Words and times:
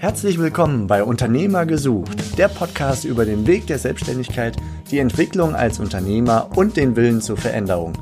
Herzlich 0.00 0.38
willkommen 0.38 0.86
bei 0.86 1.02
Unternehmer 1.02 1.66
gesucht, 1.66 2.38
der 2.38 2.46
Podcast 2.46 3.04
über 3.04 3.24
den 3.24 3.48
Weg 3.48 3.66
der 3.66 3.80
Selbstständigkeit, 3.80 4.56
die 4.92 5.00
Entwicklung 5.00 5.56
als 5.56 5.80
Unternehmer 5.80 6.50
und 6.54 6.76
den 6.76 6.94
Willen 6.94 7.20
zur 7.20 7.36
Veränderung. 7.36 7.94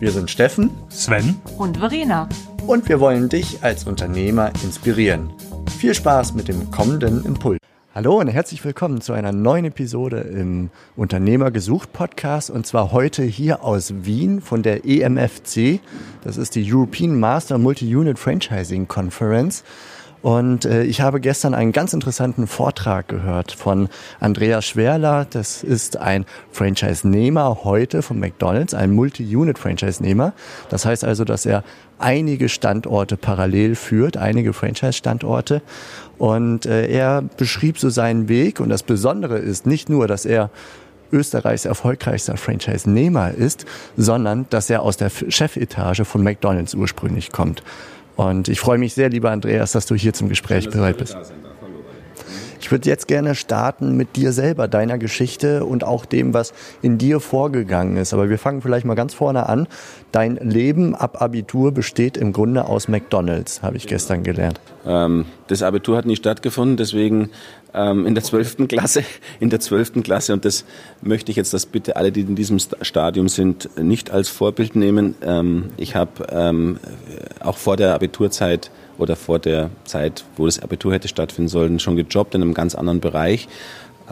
Wir 0.00 0.10
sind 0.10 0.32
Steffen, 0.32 0.70
Sven 0.88 1.36
und 1.56 1.76
Verena. 1.76 2.28
Und 2.66 2.88
wir 2.88 2.98
wollen 2.98 3.28
dich 3.28 3.62
als 3.62 3.84
Unternehmer 3.84 4.50
inspirieren. 4.64 5.32
Viel 5.78 5.94
Spaß 5.94 6.34
mit 6.34 6.48
dem 6.48 6.72
kommenden 6.72 7.24
Impuls. 7.24 7.60
Hallo 7.94 8.18
und 8.18 8.26
herzlich 8.26 8.64
willkommen 8.64 9.00
zu 9.00 9.12
einer 9.12 9.30
neuen 9.30 9.66
Episode 9.66 10.22
im 10.22 10.70
Unternehmer 10.96 11.52
gesucht 11.52 11.92
Podcast 11.92 12.50
und 12.50 12.66
zwar 12.66 12.90
heute 12.90 13.22
hier 13.22 13.62
aus 13.62 13.94
Wien 14.04 14.40
von 14.40 14.64
der 14.64 14.84
EMFC. 14.84 15.78
Das 16.24 16.36
ist 16.36 16.56
die 16.56 16.68
European 16.68 17.20
Master 17.20 17.58
Multi-Unit 17.58 18.18
Franchising 18.18 18.88
Conference. 18.88 19.62
Und 20.24 20.64
äh, 20.64 20.84
ich 20.84 21.02
habe 21.02 21.20
gestern 21.20 21.52
einen 21.52 21.72
ganz 21.72 21.92
interessanten 21.92 22.46
Vortrag 22.46 23.08
gehört 23.08 23.52
von 23.52 23.90
Andreas 24.20 24.64
Schwerler. 24.64 25.26
Das 25.28 25.62
ist 25.62 25.98
ein 25.98 26.24
Franchise-Nehmer 26.50 27.58
heute 27.62 28.00
von 28.00 28.18
McDonald's, 28.18 28.72
ein 28.72 28.92
Multi-Unit-Franchise-Nehmer. 28.92 30.32
Das 30.70 30.86
heißt 30.86 31.04
also, 31.04 31.24
dass 31.24 31.44
er 31.44 31.62
einige 31.98 32.48
Standorte 32.48 33.18
parallel 33.18 33.74
führt, 33.74 34.16
einige 34.16 34.54
Franchise-Standorte. 34.54 35.60
Und 36.16 36.64
äh, 36.64 36.88
er 36.88 37.20
beschrieb 37.20 37.78
so 37.78 37.90
seinen 37.90 38.26
Weg. 38.26 38.60
Und 38.60 38.70
das 38.70 38.82
Besondere 38.82 39.36
ist 39.36 39.66
nicht 39.66 39.90
nur, 39.90 40.08
dass 40.08 40.24
er 40.24 40.48
Österreichs 41.12 41.66
erfolgreichster 41.66 42.38
Franchise-Nehmer 42.38 43.32
ist, 43.32 43.66
sondern 43.98 44.46
dass 44.48 44.70
er 44.70 44.80
aus 44.84 44.96
der 44.96 45.10
Chefetage 45.10 46.06
von 46.06 46.22
McDonald's 46.22 46.74
ursprünglich 46.74 47.30
kommt. 47.30 47.62
Und 48.16 48.48
ich 48.48 48.60
freue 48.60 48.78
mich 48.78 48.94
sehr, 48.94 49.10
lieber 49.10 49.30
Andreas, 49.30 49.72
dass 49.72 49.86
du 49.86 49.94
hier 49.94 50.12
zum 50.12 50.28
Gespräch 50.28 50.68
bereit 50.70 50.98
bist. 50.98 51.16
Ich 52.64 52.70
würde 52.70 52.88
jetzt 52.88 53.08
gerne 53.08 53.34
starten 53.34 53.94
mit 53.94 54.16
dir 54.16 54.32
selber, 54.32 54.68
deiner 54.68 54.96
Geschichte 54.96 55.66
und 55.66 55.84
auch 55.84 56.06
dem, 56.06 56.32
was 56.32 56.54
in 56.80 56.96
dir 56.96 57.20
vorgegangen 57.20 57.98
ist. 57.98 58.14
Aber 58.14 58.30
wir 58.30 58.38
fangen 58.38 58.62
vielleicht 58.62 58.86
mal 58.86 58.94
ganz 58.94 59.12
vorne 59.12 59.50
an. 59.50 59.68
Dein 60.12 60.36
Leben 60.36 60.94
ab 60.94 61.20
Abitur 61.20 61.72
besteht 61.72 62.16
im 62.16 62.32
Grunde 62.32 62.64
aus 62.64 62.88
McDonalds, 62.88 63.62
habe 63.62 63.76
ich 63.76 63.86
gestern 63.86 64.22
gelernt. 64.22 64.62
Ähm, 64.86 65.26
das 65.48 65.62
Abitur 65.62 65.98
hat 65.98 66.06
nie 66.06 66.16
stattgefunden, 66.16 66.78
deswegen 66.78 67.28
ähm, 67.74 68.06
in 68.06 68.14
der 68.14 68.24
zwölften 68.24 68.66
Klasse, 68.66 69.04
in 69.40 69.50
der 69.50 69.60
zwölften 69.60 70.02
Klasse 70.02 70.32
und 70.32 70.46
das 70.46 70.64
möchte 71.02 71.30
ich 71.30 71.36
jetzt, 71.36 71.52
dass 71.52 71.66
bitte 71.66 71.96
alle, 71.96 72.12
die 72.12 72.22
in 72.22 72.34
diesem 72.34 72.58
Stadium 72.58 73.28
sind, 73.28 73.68
nicht 73.76 74.10
als 74.10 74.30
Vorbild 74.30 74.74
nehmen. 74.74 75.16
Ähm, 75.20 75.64
ich 75.76 75.96
habe 75.96 76.26
ähm, 76.30 76.78
auch 77.40 77.58
vor 77.58 77.76
der 77.76 77.92
Abiturzeit 77.92 78.70
oder 78.98 79.16
vor 79.16 79.38
der 79.38 79.70
Zeit, 79.84 80.24
wo 80.36 80.46
das 80.46 80.60
Abitur 80.60 80.92
hätte 80.92 81.08
stattfinden 81.08 81.48
sollen, 81.48 81.78
schon 81.80 81.96
gejobbt 81.96 82.34
in 82.34 82.42
einem 82.42 82.54
ganz 82.54 82.74
anderen 82.74 83.00
Bereich 83.00 83.48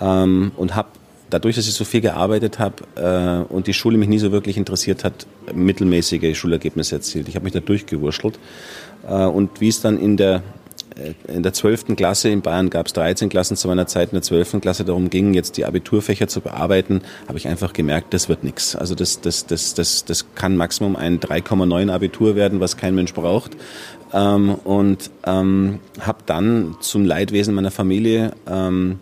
ähm, 0.01 0.53
und 0.57 0.75
habe 0.75 0.89
dadurch, 1.31 1.57
dass 1.57 1.67
ich 1.67 1.75
so 1.75 1.85
viel 1.85 2.01
gearbeitet 2.01 2.59
habe 2.59 2.85
äh, 2.97 3.53
und 3.53 3.67
die 3.67 3.75
Schule 3.75 3.97
mich 3.97 4.09
nie 4.09 4.19
so 4.19 4.33
wirklich 4.33 4.57
interessiert 4.57 5.05
hat, 5.05 5.27
mittelmäßige 5.55 6.37
Schulergebnisse 6.37 6.97
erzielt. 6.97 7.29
Ich 7.29 7.37
habe 7.37 7.45
mich 7.45 7.53
da 7.53 7.61
durchgewurschtelt. 7.61 8.39
Äh, 9.09 9.25
und 9.25 9.61
wie 9.61 9.69
es 9.69 9.81
dann 9.81 9.99
in 9.99 10.17
der 10.17 10.43
in 11.29 11.43
der 11.43 11.53
12. 11.53 11.97
Klasse, 11.97 12.29
in 12.29 12.43
Bayern 12.43 12.71
gab 12.71 12.87
es 12.87 12.93
13 12.93 13.29
Klassen 13.29 13.57
zu 13.57 13.69
meiner 13.69 13.87
Zeit, 13.87 14.11
in 14.11 14.17
der 14.17 14.23
12. 14.23 14.61
Klasse 14.61 14.85
darum 14.85 15.11
ging, 15.11 15.35
jetzt 15.35 15.57
die 15.57 15.65
Abiturfächer 15.65 16.29
zu 16.29 16.41
bearbeiten, 16.41 17.03
habe 17.29 17.39
ich 17.39 17.49
einfach 17.49 17.73
gemerkt, 17.73 18.15
das 18.15 18.29
wird 18.29 18.45
nichts. 18.45 18.77
Also 18.77 18.95
das, 18.95 19.21
das, 19.21 19.47
das, 19.47 19.75
das, 19.75 20.05
das 20.05 20.35
kann 20.35 20.57
Maximum 20.57 20.97
ein 20.97 21.21
3,9 21.21 21.91
Abitur 21.91 22.37
werden, 22.37 22.61
was 22.61 22.77
kein 22.77 22.95
Mensch 22.95 23.15
braucht. 23.15 23.57
Ähm, 24.13 24.55
und 24.65 25.11
ähm, 25.25 25.81
habe 26.01 26.19
dann 26.27 26.77
zum 26.81 27.05
Leidwesen 27.05 27.55
meiner 27.55 27.71
Familie 27.71 28.33
ähm, 28.47 28.99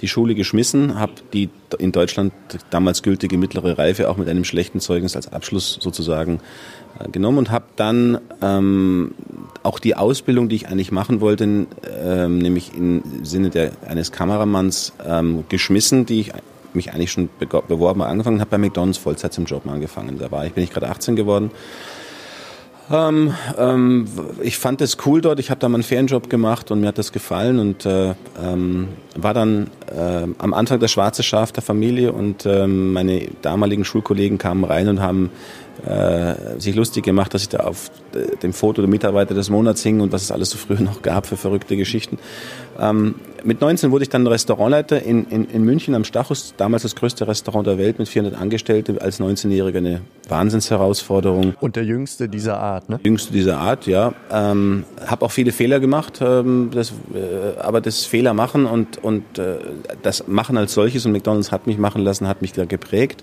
die 0.00 0.08
Schule 0.08 0.34
geschmissen, 0.34 0.98
habe 0.98 1.12
die 1.32 1.48
in 1.78 1.92
Deutschland 1.92 2.32
damals 2.70 3.02
gültige 3.02 3.38
mittlere 3.38 3.78
Reife 3.78 4.10
auch 4.10 4.16
mit 4.16 4.28
einem 4.28 4.44
schlechten 4.44 4.80
Zeugnis 4.80 5.16
als 5.16 5.32
Abschluss 5.32 5.78
sozusagen 5.80 6.40
äh, 6.98 7.08
genommen 7.08 7.38
und 7.38 7.50
habe 7.50 7.66
dann 7.76 8.20
ähm, 8.42 9.14
auch 9.62 9.78
die 9.78 9.96
Ausbildung, 9.96 10.48
die 10.48 10.56
ich 10.56 10.68
eigentlich 10.68 10.92
machen 10.92 11.20
wollte, 11.20 11.44
ähm, 11.44 12.38
nämlich 12.38 12.74
im 12.76 13.02
Sinne 13.22 13.50
der, 13.50 13.72
eines 13.86 14.12
Kameramanns 14.12 14.92
ähm, 15.06 15.44
geschmissen, 15.48 16.06
die 16.06 16.20
ich 16.20 16.32
mich 16.74 16.92
eigentlich 16.92 17.12
schon 17.12 17.28
beworben 17.68 18.02
angefangen 18.02 18.40
habe 18.40 18.50
bei 18.50 18.58
McDonald's 18.58 18.98
Vollzeit 18.98 19.32
zum 19.32 19.44
Job 19.44 19.66
angefangen. 19.66 20.18
Da 20.18 20.30
war 20.30 20.46
ich 20.46 20.54
bin 20.54 20.64
ich 20.64 20.70
gerade 20.70 20.88
18 20.88 21.16
geworden 21.16 21.50
ähm, 22.90 23.34
ähm, 23.56 24.06
ich 24.42 24.58
fand 24.58 24.80
es 24.80 24.98
cool 25.06 25.20
dort. 25.20 25.38
Ich 25.40 25.50
habe 25.50 25.60
da 25.60 25.68
mal 25.68 25.76
einen 25.76 25.82
Ferienjob 25.82 26.28
gemacht 26.28 26.70
und 26.70 26.80
mir 26.80 26.88
hat 26.88 26.98
das 26.98 27.12
gefallen 27.12 27.58
und 27.58 27.86
äh, 27.86 28.14
ähm, 28.42 28.88
war 29.16 29.34
dann 29.34 29.68
äh, 29.94 30.26
am 30.38 30.54
Anfang 30.54 30.80
das 30.80 30.90
schwarze 30.90 31.22
Schaf 31.22 31.52
der 31.52 31.62
Familie 31.62 32.12
und 32.12 32.46
äh, 32.46 32.66
meine 32.66 33.28
damaligen 33.42 33.84
Schulkollegen 33.84 34.38
kamen 34.38 34.64
rein 34.64 34.88
und 34.88 35.00
haben 35.00 35.30
äh, 35.86 36.60
sich 36.60 36.74
lustig 36.74 37.04
gemacht, 37.04 37.34
dass 37.34 37.42
ich 37.42 37.48
da 37.48 37.60
auf 37.60 37.90
äh, 38.14 38.36
dem 38.36 38.52
Foto 38.52 38.82
der 38.82 38.90
Mitarbeiter 38.90 39.34
des 39.34 39.50
Monats 39.50 39.82
hing 39.82 40.00
und 40.00 40.12
was 40.12 40.22
es 40.22 40.30
alles 40.30 40.50
so 40.50 40.58
früher 40.58 40.80
noch 40.80 41.02
gab 41.02 41.26
für 41.26 41.36
verrückte 41.36 41.76
Geschichten. 41.76 42.18
Ähm, 42.78 43.16
mit 43.44 43.60
19 43.60 43.90
wurde 43.90 44.04
ich 44.04 44.08
dann 44.08 44.26
Restaurantleiter 44.26 45.02
in, 45.02 45.26
in, 45.28 45.44
in 45.46 45.64
München 45.64 45.94
am 45.94 46.04
Stachus, 46.04 46.54
damals 46.56 46.82
das 46.82 46.94
größte 46.94 47.26
Restaurant 47.26 47.66
der 47.66 47.78
Welt 47.78 47.98
mit 47.98 48.08
400 48.08 48.40
Angestellten, 48.40 48.98
als 48.98 49.20
19-Jähriger 49.20 49.78
eine 49.78 50.00
Wahnsinnsherausforderung. 50.28 51.54
Und 51.60 51.76
der 51.76 51.84
jüngste 51.84 52.28
dieser 52.28 52.58
Art, 52.58 52.88
ne? 52.88 53.00
Jüngste 53.02 53.32
dieser 53.32 53.58
Art, 53.58 53.86
ja. 53.86 54.12
Ähm, 54.30 54.84
habe 55.04 55.24
auch 55.24 55.32
viele 55.32 55.52
Fehler 55.52 55.80
gemacht, 55.80 56.20
ähm, 56.22 56.70
das, 56.72 56.92
äh, 57.14 57.58
aber 57.60 57.80
das 57.80 58.04
Fehler 58.04 58.34
machen 58.34 58.66
und, 58.66 59.01
und 59.02 59.38
äh, 59.38 59.58
das 60.02 60.26
Machen 60.28 60.56
als 60.56 60.72
solches 60.72 61.04
und 61.06 61.12
McDonalds 61.12 61.52
hat 61.52 61.66
mich 61.66 61.78
machen 61.78 62.02
lassen, 62.02 62.28
hat 62.28 62.42
mich 62.42 62.52
da 62.52 62.64
geprägt. 62.64 63.22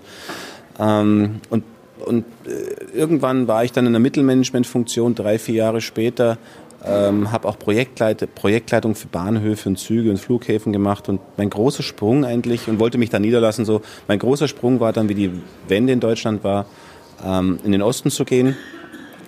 Ähm, 0.78 1.40
und 1.50 1.64
und 2.00 2.24
äh, 2.46 2.96
irgendwann 2.96 3.46
war 3.46 3.62
ich 3.62 3.72
dann 3.72 3.84
in 3.84 3.92
der 3.92 4.00
Mittelmanagementfunktion, 4.00 5.14
drei, 5.14 5.38
vier 5.38 5.56
Jahre 5.56 5.82
später, 5.82 6.38
ähm, 6.82 7.30
habe 7.30 7.46
auch 7.46 7.58
Projektleit 7.58 8.34
Projektleitung 8.34 8.94
für 8.94 9.06
Bahnhöfe 9.08 9.68
und 9.68 9.76
Züge 9.76 10.08
und 10.10 10.16
Flughäfen 10.16 10.72
gemacht 10.72 11.10
und 11.10 11.20
mein 11.36 11.50
großer 11.50 11.82
Sprung 11.82 12.24
eigentlich 12.24 12.68
und 12.68 12.80
wollte 12.80 12.96
mich 12.96 13.10
da 13.10 13.18
niederlassen. 13.18 13.66
So 13.66 13.82
mein 14.08 14.18
großer 14.18 14.48
Sprung 14.48 14.80
war 14.80 14.94
dann, 14.94 15.10
wie 15.10 15.14
die 15.14 15.30
Wende 15.68 15.92
in 15.92 16.00
Deutschland 16.00 16.42
war, 16.42 16.64
ähm, 17.22 17.58
in 17.64 17.72
den 17.72 17.82
Osten 17.82 18.10
zu 18.10 18.24
gehen 18.24 18.56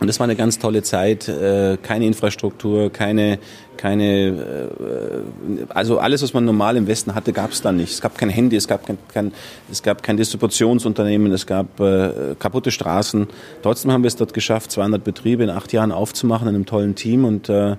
und 0.03 0.09
das 0.09 0.19
war 0.19 0.25
eine 0.25 0.35
ganz 0.35 0.59
tolle 0.59 0.83
Zeit. 0.83 1.29
Äh, 1.29 1.77
keine 1.81 2.07
Infrastruktur, 2.07 2.91
keine, 2.91 3.39
keine, 3.77 4.27
äh, 4.27 5.65
also 5.69 5.99
alles, 5.99 6.25
was 6.25 6.35
man 6.35 6.45
normal 6.45 6.77
im 6.77 6.89
Westen 6.89 7.15
hatte, 7.15 7.33
gab 7.33 7.53
es 7.53 7.63
da 7.63 7.71
nicht. 7.71 7.93
Es 7.93 8.01
gab 8.01 8.19
kein 8.19 8.29
Handy, 8.29 8.57
es 8.57 8.67
gab 8.67 8.85
kein, 8.85 8.99
kein, 9.07 9.33
es 9.71 9.81
gab 9.81 10.03
kein 10.03 10.17
Distributionsunternehmen, 10.17 11.31
es 11.31 11.47
gab 11.47 11.79
äh, 11.79 12.35
kaputte 12.37 12.73
Straßen. 12.73 13.29
Trotzdem 13.63 13.93
haben 13.93 14.03
wir 14.03 14.09
es 14.09 14.17
dort 14.17 14.35
geschafft, 14.35 14.73
200 14.73 15.05
Betriebe 15.05 15.45
in 15.45 15.51
acht 15.51 15.73
Jahren 15.73 15.93
aufzumachen 15.93 16.49
in 16.49 16.57
einem 16.57 16.67
tollen 16.67 16.97
Team 16.97 17.25
und 17.25 17.49
äh, 17.49 17.77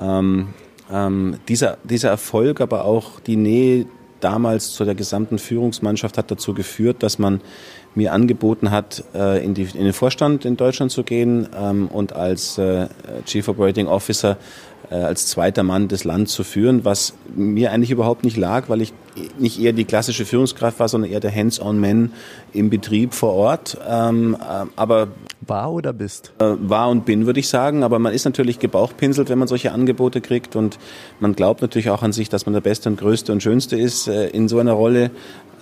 ähm, 0.00 0.48
ähm, 0.92 1.38
dieser, 1.46 1.78
dieser 1.84 2.08
Erfolg, 2.08 2.60
aber 2.60 2.84
auch 2.84 3.20
die 3.20 3.36
Nähe 3.36 3.86
damals 4.18 4.72
zu 4.72 4.84
der 4.84 4.96
gesamten 4.96 5.38
Führungsmannschaft 5.38 6.18
hat 6.18 6.32
dazu 6.32 6.52
geführt, 6.52 7.04
dass 7.04 7.20
man 7.20 7.40
mir 7.94 8.12
angeboten 8.12 8.70
hat, 8.70 9.04
äh, 9.14 9.44
in, 9.44 9.54
die, 9.54 9.62
in 9.62 9.84
den 9.84 9.92
Vorstand 9.92 10.44
in 10.44 10.56
Deutschland 10.56 10.92
zu 10.92 11.02
gehen 11.02 11.48
ähm, 11.58 11.88
und 11.88 12.14
als 12.14 12.56
äh, 12.58 12.86
Chief 13.26 13.46
Operating 13.48 13.86
Officer 13.88 14.36
äh, 14.90 14.94
als 14.96 15.26
zweiter 15.26 15.62
Mann 15.62 15.88
das 15.88 16.04
Land 16.04 16.28
zu 16.28 16.42
führen, 16.42 16.84
was 16.84 17.14
mir 17.34 17.70
eigentlich 17.70 17.92
überhaupt 17.92 18.24
nicht 18.24 18.36
lag, 18.36 18.68
weil 18.68 18.80
ich 18.80 18.92
nicht 19.38 19.60
eher 19.60 19.72
die 19.72 19.84
klassische 19.84 20.24
Führungskraft 20.24 20.80
war, 20.80 20.88
sondern 20.88 21.10
eher 21.10 21.20
der 21.20 21.34
Hands-on-Man 21.34 22.12
im 22.52 22.70
Betrieb 22.70 23.14
vor 23.14 23.34
Ort. 23.34 23.78
Ähm, 23.88 24.36
aber 24.76 25.08
war 25.46 25.72
oder 25.72 25.92
bist? 25.92 26.32
war 26.38 26.90
und 26.90 27.04
bin, 27.04 27.26
würde 27.26 27.40
ich 27.40 27.48
sagen. 27.48 27.82
Aber 27.82 27.98
man 27.98 28.12
ist 28.12 28.24
natürlich 28.24 28.58
gebauchpinselt, 28.58 29.28
wenn 29.28 29.38
man 29.38 29.48
solche 29.48 29.72
Angebote 29.72 30.20
kriegt 30.20 30.54
und 30.54 30.78
man 31.18 31.34
glaubt 31.34 31.62
natürlich 31.62 31.90
auch 31.90 32.02
an 32.02 32.12
sich, 32.12 32.28
dass 32.28 32.46
man 32.46 32.52
der 32.52 32.60
Beste 32.60 32.88
und 32.88 32.98
Größte 32.98 33.32
und 33.32 33.42
Schönste 33.42 33.76
ist 33.76 34.06
in 34.06 34.48
so 34.48 34.58
einer 34.58 34.72
Rolle. 34.72 35.10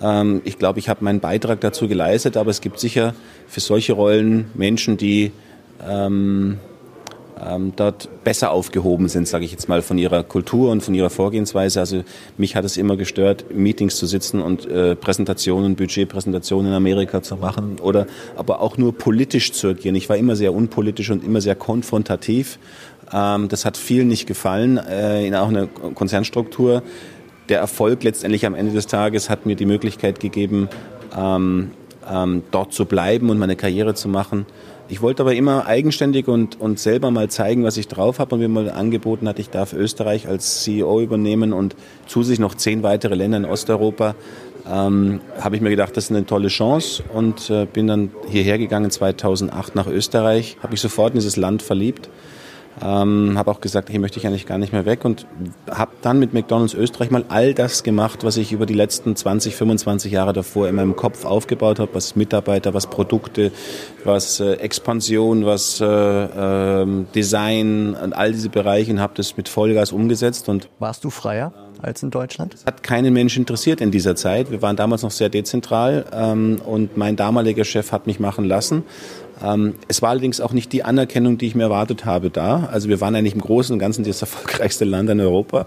Ähm, 0.01 0.41
ich 0.43 0.57
glaube, 0.57 0.79
ich 0.79 0.89
habe 0.89 1.03
meinen 1.03 1.19
Beitrag 1.19 1.61
dazu 1.61 1.87
geleistet, 1.87 2.37
aber 2.37 2.51
es 2.51 2.61
gibt 2.61 2.79
sicher 2.79 3.13
für 3.47 3.59
solche 3.59 3.93
Rollen 3.93 4.51
Menschen, 4.53 4.97
die 4.97 5.31
ähm, 5.87 6.59
ähm, 7.45 7.73
dort 7.75 8.09
besser 8.23 8.51
aufgehoben 8.51 9.07
sind, 9.07 9.27
sage 9.27 9.45
ich 9.45 9.51
jetzt 9.51 9.69
mal, 9.69 9.81
von 9.81 9.97
ihrer 9.97 10.23
Kultur 10.23 10.71
und 10.71 10.81
von 10.81 10.93
ihrer 10.93 11.09
Vorgehensweise. 11.09 11.79
Also 11.79 12.03
mich 12.37 12.55
hat 12.55 12.65
es 12.65 12.77
immer 12.77 12.97
gestört, 12.97 13.45
Meetings 13.53 13.95
zu 13.95 14.05
sitzen 14.05 14.41
und 14.41 14.65
äh, 14.65 14.95
Präsentationen, 14.95 15.75
Budgetpräsentationen 15.75 16.71
in 16.71 16.73
Amerika 16.73 17.21
zu 17.21 17.37
machen 17.37 17.77
oder 17.81 18.07
aber 18.35 18.61
auch 18.61 18.77
nur 18.77 18.97
politisch 18.97 19.51
zu 19.51 19.69
agieren. 19.69 19.95
Ich 19.95 20.09
war 20.09 20.17
immer 20.17 20.35
sehr 20.35 20.53
unpolitisch 20.53 21.09
und 21.09 21.23
immer 21.23 21.41
sehr 21.41 21.55
konfrontativ. 21.55 22.59
Ähm, 23.13 23.47
das 23.47 23.65
hat 23.65 23.77
vielen 23.77 24.07
nicht 24.07 24.27
gefallen, 24.27 24.77
äh, 24.77 25.25
in 25.25 25.35
auch 25.35 25.49
einer 25.49 25.67
Konzernstruktur 25.67 26.83
der 27.49 27.59
Erfolg 27.59 28.03
letztendlich 28.03 28.45
am 28.45 28.55
Ende 28.55 28.71
des 28.71 28.87
Tages 28.87 29.29
hat 29.29 29.45
mir 29.45 29.55
die 29.55 29.65
Möglichkeit 29.65 30.19
gegeben, 30.19 30.69
ähm, 31.17 31.71
ähm, 32.09 32.43
dort 32.51 32.73
zu 32.73 32.85
bleiben 32.85 33.29
und 33.29 33.37
meine 33.37 33.55
Karriere 33.55 33.93
zu 33.93 34.07
machen. 34.07 34.45
ich 34.87 35.01
wollte 35.01 35.21
aber 35.21 35.35
immer 35.35 35.67
eigenständig 35.67 36.27
und, 36.27 36.59
und 36.59 36.79
selber 36.79 37.11
mal 37.11 37.29
zeigen, 37.29 37.63
was 37.63 37.77
ich 37.77 37.87
drauf 37.87 38.17
habe 38.19 38.35
und 38.35 38.41
mir 38.41 38.49
mal 38.49 38.71
angeboten 38.71 39.27
hat, 39.27 39.37
ich 39.37 39.49
darf 39.49 39.73
Österreich 39.73 40.27
als 40.27 40.63
CEO 40.63 41.01
übernehmen 41.01 41.53
und 41.53 41.75
zusätzlich 42.07 42.39
noch 42.39 42.55
zehn 42.55 42.81
weitere 42.81 43.15
Länder 43.15 43.37
in 43.37 43.45
Osteuropa. 43.45 44.15
Ähm, 44.67 45.21
habe 45.39 45.55
ich 45.55 45.61
mir 45.61 45.69
gedacht, 45.69 45.95
das 45.95 46.05
ist 46.05 46.11
eine 46.11 46.25
tolle 46.25 46.47
Chance 46.47 47.03
und 47.13 47.49
äh, 47.49 47.65
bin 47.65 47.87
dann 47.87 48.11
hierher 48.29 48.57
gegangen 48.57 48.91
2008 48.91 49.75
nach 49.75 49.87
Österreich, 49.87 50.57
habe 50.61 50.71
mich 50.71 50.81
sofort 50.81 51.13
in 51.13 51.19
dieses 51.19 51.37
Land 51.37 51.61
verliebt 51.61 52.09
ähm, 52.81 53.37
habe 53.37 53.51
auch 53.51 53.61
gesagt, 53.61 53.89
hier 53.89 53.99
möchte 53.99 54.19
ich 54.19 54.27
eigentlich 54.27 54.45
gar 54.45 54.57
nicht 54.57 54.73
mehr 54.73 54.85
weg 54.85 55.05
und 55.05 55.25
habe 55.69 55.91
dann 56.01 56.19
mit 56.19 56.33
McDonald's 56.33 56.73
Österreich 56.73 57.11
mal 57.11 57.25
all 57.29 57.53
das 57.53 57.83
gemacht, 57.83 58.23
was 58.23 58.37
ich 58.37 58.51
über 58.51 58.65
die 58.65 58.73
letzten 58.73 59.15
20, 59.15 59.55
25 59.55 60.11
Jahre 60.11 60.33
davor 60.33 60.67
in 60.67 60.75
meinem 60.75 60.95
Kopf 60.95 61.25
aufgebaut 61.25 61.79
habe, 61.79 61.93
was 61.93 62.15
Mitarbeiter, 62.15 62.73
was 62.73 62.87
Produkte, 62.87 63.51
was 64.03 64.39
äh, 64.39 64.53
Expansion, 64.53 65.45
was 65.45 65.81
äh, 65.81 65.85
äh, 65.85 67.05
Design 67.13 67.95
und 67.95 68.13
all 68.13 68.31
diese 68.31 68.49
Bereiche 68.49 68.91
und 68.91 68.99
habe 68.99 69.13
das 69.15 69.35
mit 69.37 69.49
Vollgas 69.49 69.91
umgesetzt. 69.91 70.49
Und 70.49 70.69
Warst 70.79 71.03
du 71.03 71.09
freier? 71.09 71.53
als 71.81 72.03
in 72.03 72.11
Deutschland? 72.11 72.53
Das 72.53 72.65
hat 72.65 72.83
keinen 72.83 73.13
Mensch 73.13 73.37
interessiert 73.37 73.81
in 73.81 73.91
dieser 73.91 74.15
Zeit. 74.15 74.51
Wir 74.51 74.61
waren 74.61 74.75
damals 74.75 75.03
noch 75.03 75.11
sehr 75.11 75.29
dezentral 75.29 76.05
ähm, 76.11 76.61
und 76.65 76.97
mein 76.97 77.15
damaliger 77.15 77.63
Chef 77.63 77.91
hat 77.91 78.07
mich 78.07 78.19
machen 78.19 78.45
lassen. 78.45 78.83
Ähm, 79.43 79.75
es 79.87 80.01
war 80.01 80.09
allerdings 80.09 80.41
auch 80.41 80.51
nicht 80.51 80.73
die 80.73 80.83
Anerkennung, 80.83 81.37
die 81.37 81.47
ich 81.47 81.55
mir 81.55 81.63
erwartet 81.63 82.05
habe 82.05 82.29
da. 82.29 82.69
Also 82.71 82.89
wir 82.89 82.99
waren 83.01 83.15
eigentlich 83.15 83.35
im 83.35 83.41
Großen 83.41 83.73
und 83.73 83.79
Ganzen 83.79 84.03
das 84.03 84.21
erfolgreichste 84.21 84.85
Land 84.85 85.09
in 85.09 85.19
Europa, 85.19 85.65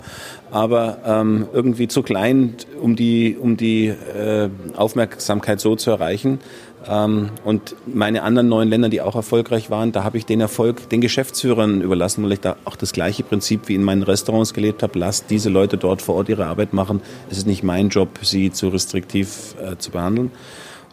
aber 0.50 0.98
ähm, 1.06 1.46
irgendwie 1.52 1.88
zu 1.88 2.02
klein, 2.02 2.54
um 2.80 2.96
die, 2.96 3.36
um 3.40 3.56
die 3.56 3.88
äh, 3.88 4.48
Aufmerksamkeit 4.76 5.60
so 5.60 5.76
zu 5.76 5.90
erreichen. 5.90 6.40
Ähm, 6.88 7.30
und 7.44 7.76
meine 7.86 8.22
anderen 8.22 8.48
neuen 8.48 8.68
Länder, 8.68 8.88
die 8.88 9.00
auch 9.00 9.14
erfolgreich 9.14 9.70
waren, 9.70 9.92
da 9.92 10.04
habe 10.04 10.18
ich 10.18 10.26
den 10.26 10.40
Erfolg 10.40 10.88
den 10.90 11.00
Geschäftsführern 11.00 11.80
überlassen, 11.80 12.24
weil 12.24 12.32
ich 12.32 12.40
da 12.40 12.56
auch 12.64 12.76
das 12.76 12.92
gleiche 12.92 13.22
Prinzip 13.22 13.68
wie 13.68 13.74
in 13.74 13.84
meinen 13.84 14.02
Restaurants 14.02 14.52
gelebt 14.52 14.82
habe. 14.82 14.98
Lasst 14.98 15.30
diese 15.30 15.48
Leute 15.48 15.76
dort 15.76 16.02
vor 16.02 16.16
Ort 16.16 16.28
ihre 16.28 16.46
Arbeit 16.46 16.72
machen. 16.72 17.00
Es 17.30 17.38
ist 17.38 17.46
nicht 17.46 17.62
mein 17.62 17.88
Job, 17.88 18.08
sie 18.22 18.50
zu 18.50 18.68
restriktiv 18.68 19.54
äh, 19.62 19.76
zu 19.78 19.90
behandeln. 19.90 20.30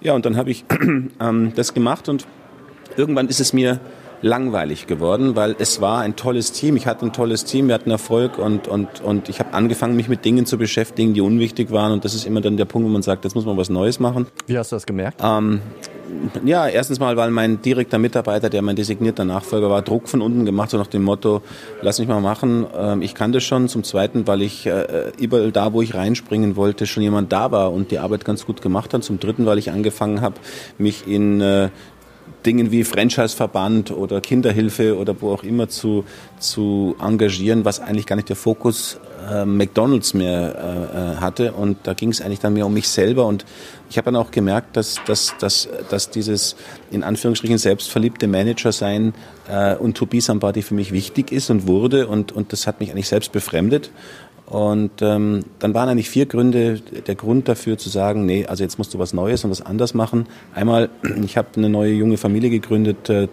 Ja, 0.02 0.14
und 0.14 0.26
dann 0.26 0.38
habe 0.38 0.52
ich 0.52 0.64
ähm, 1.20 1.54
das 1.56 1.74
gemacht 1.74 2.08
und 2.08 2.26
irgendwann 3.00 3.30
ist 3.30 3.40
es 3.40 3.54
mir 3.54 3.80
langweilig 4.22 4.88
geworden, 4.88 5.36
weil 5.36 5.56
es 5.60 5.80
war 5.80 6.02
ein 6.02 6.16
tolles 6.16 6.52
Team. 6.52 6.76
Ich 6.76 6.88
hatte 6.88 7.06
ein 7.06 7.14
tolles 7.14 7.46
Team, 7.46 7.68
wir 7.68 7.76
hatten 7.76 7.90
Erfolg 7.90 8.38
und, 8.38 8.68
und, 8.68 9.02
und 9.02 9.30
ich 9.30 9.40
habe 9.40 9.54
angefangen, 9.54 9.96
mich 9.96 10.10
mit 10.10 10.26
Dingen 10.26 10.46
zu 10.46 10.58
beschäftigen, 10.58 11.14
die 11.14 11.22
unwichtig 11.22 11.72
waren. 11.72 11.94
Und 11.94 12.06
das 12.06 12.14
ist 12.14 12.26
immer 12.26 12.42
dann 12.42 12.58
der 12.58 12.66
Punkt, 12.66 12.88
wo 12.88 12.92
man 12.92 13.02
sagt, 13.02 13.24
jetzt 13.24 13.36
muss 13.36 13.46
man 13.46 13.56
was 13.58 13.70
Neues 13.70 14.00
machen. 14.00 14.28
Wie 14.48 14.58
hast 14.58 14.72
du 14.72 14.76
das 14.76 14.86
gemerkt? 14.86 15.22
Ähm, 15.24 15.62
ja, 16.44 16.68
erstens 16.68 17.00
mal, 17.00 17.16
weil 17.18 17.32
mein 17.32 17.62
direkter 17.62 17.98
Mitarbeiter, 17.98 18.50
der 18.50 18.62
mein 18.62 18.76
designierter 18.76 19.26
Nachfolger 19.26 19.70
war, 19.70 19.82
Druck 19.84 20.10
von 20.10 20.22
unten 20.22 20.46
gemacht, 20.46 20.72
so 20.72 20.78
nach 20.78 20.88
dem 20.88 21.04
Motto, 21.04 21.42
lass 21.82 22.00
mich 22.00 22.08
mal 22.08 22.20
machen, 22.20 22.66
ähm, 22.78 23.02
ich 23.02 23.16
kann 23.16 23.32
das 23.32 23.44
schon. 23.44 23.70
Zum 23.70 23.84
Zweiten, 23.84 24.28
weil 24.28 24.42
ich 24.42 24.66
äh, 24.66 25.12
überall 25.18 25.52
da, 25.52 25.74
wo 25.74 25.82
ich 25.82 25.94
reinspringen 25.94 26.56
wollte, 26.56 26.88
schon 26.88 27.04
jemand 27.04 27.32
da 27.32 27.52
war 27.52 27.72
und 27.72 27.92
die 27.92 28.00
Arbeit 28.00 28.26
ganz 28.26 28.46
gut 28.46 28.62
gemacht 28.62 28.94
hat. 28.94 29.04
Zum 29.04 29.20
Dritten, 29.20 29.46
weil 29.46 29.60
ich 29.60 29.72
angefangen 29.72 30.22
habe, 30.22 30.36
mich 30.78 31.08
in 31.08 31.40
äh, 31.40 31.70
Dingen 32.46 32.72
wie 32.72 32.84
Franchise-Verband 32.84 33.92
oder 33.92 34.22
Kinderhilfe 34.22 34.98
oder 34.98 35.20
wo 35.22 35.32
auch 35.32 35.44
immer 35.44 35.70
zu, 35.70 36.06
zu 36.40 36.96
engagieren, 37.02 37.66
was 37.66 37.80
eigentlich 37.80 38.06
gar 38.06 38.16
nicht 38.16 38.30
der 38.30 38.36
Fokus 38.36 39.00
äh, 39.30 39.46
McDonalds 39.46 40.14
mehr 40.14 40.56
äh, 40.56 41.16
äh 41.16 41.16
hatte. 41.18 41.54
Und 41.54 41.78
da 41.84 41.94
ging 41.94 42.10
es 42.10 42.22
eigentlich 42.22 42.40
dann 42.40 42.54
mehr 42.54 42.66
um 42.66 42.74
mich 42.74 42.88
selber. 42.88 43.26
Und 43.26 43.46
ich 43.90 43.98
habe 43.98 44.06
dann 44.06 44.16
auch 44.16 44.32
gemerkt, 44.32 44.78
dass, 44.78 44.96
dass, 45.06 45.36
dass, 45.40 45.68
dass 45.90 46.10
dieses 46.10 46.56
in 46.92 47.04
Anführungsstrichen 47.04 47.58
selbstverliebte 47.58 48.28
Manager 48.28 48.72
sein 48.72 49.14
äh, 49.50 49.76
und 49.76 49.98
To 49.98 50.06
Be 50.06 50.22
Somebody 50.22 50.62
für 50.62 50.76
mich 50.76 50.92
wichtig 50.92 51.32
ist 51.32 51.50
und 51.50 51.68
wurde. 51.68 52.08
Und, 52.08 52.32
und 52.32 52.54
das 52.54 52.68
hat 52.68 52.80
mich 52.80 52.92
eigentlich 52.92 53.08
selbst 53.08 53.32
befremdet. 53.32 53.92
Und 54.50 55.02
ähm, 55.02 55.42
dann 55.60 55.76
waren 55.76 55.90
eigentlich 55.90 56.10
vier 56.10 56.26
Gründe, 56.26 56.80
der 56.80 57.14
Grund 57.14 57.48
dafür 57.48 57.78
zu 57.78 57.90
sagen, 57.90 58.26
nee, 58.26 58.48
also 58.48 58.64
jetzt 58.64 58.80
musst 58.80 58.94
du 58.96 59.00
was 59.00 59.14
Neues 59.14 59.44
und 59.44 59.52
was 59.52 59.62
anders 59.62 59.94
machen. 59.94 60.26
Einmal, 60.56 60.90
ich 61.24 61.38
habe 61.38 61.50
eine 61.56 61.70
neue 61.70 61.94
junge 61.94 62.18
Familie 62.18 62.50
gegründet, 62.50 63.10
äh, 63.10 63.28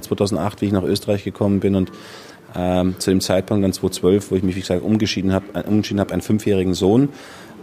2008, 0.00 0.60
wie 0.60 0.66
ich 0.66 0.72
nach 0.72 0.82
Österreich 0.82 1.22
gekommen 1.22 1.60
bin 1.60 1.76
und 1.76 1.92
ähm, 2.56 2.94
zu 2.98 3.10
dem 3.10 3.20
Zeitpunkt 3.20 3.62
dann 3.62 3.72
2012, 3.72 4.30
wo 4.30 4.36
ich 4.36 4.42
mich, 4.42 4.56
wie 4.56 4.60
gesagt, 4.60 4.82
umgeschieden 4.82 5.32
habe, 5.32 5.46
äh, 5.54 5.62
umgeschieden 5.68 6.00
habe, 6.00 6.12
einen 6.12 6.22
fünfjährigen 6.22 6.74
Sohn. 6.74 7.10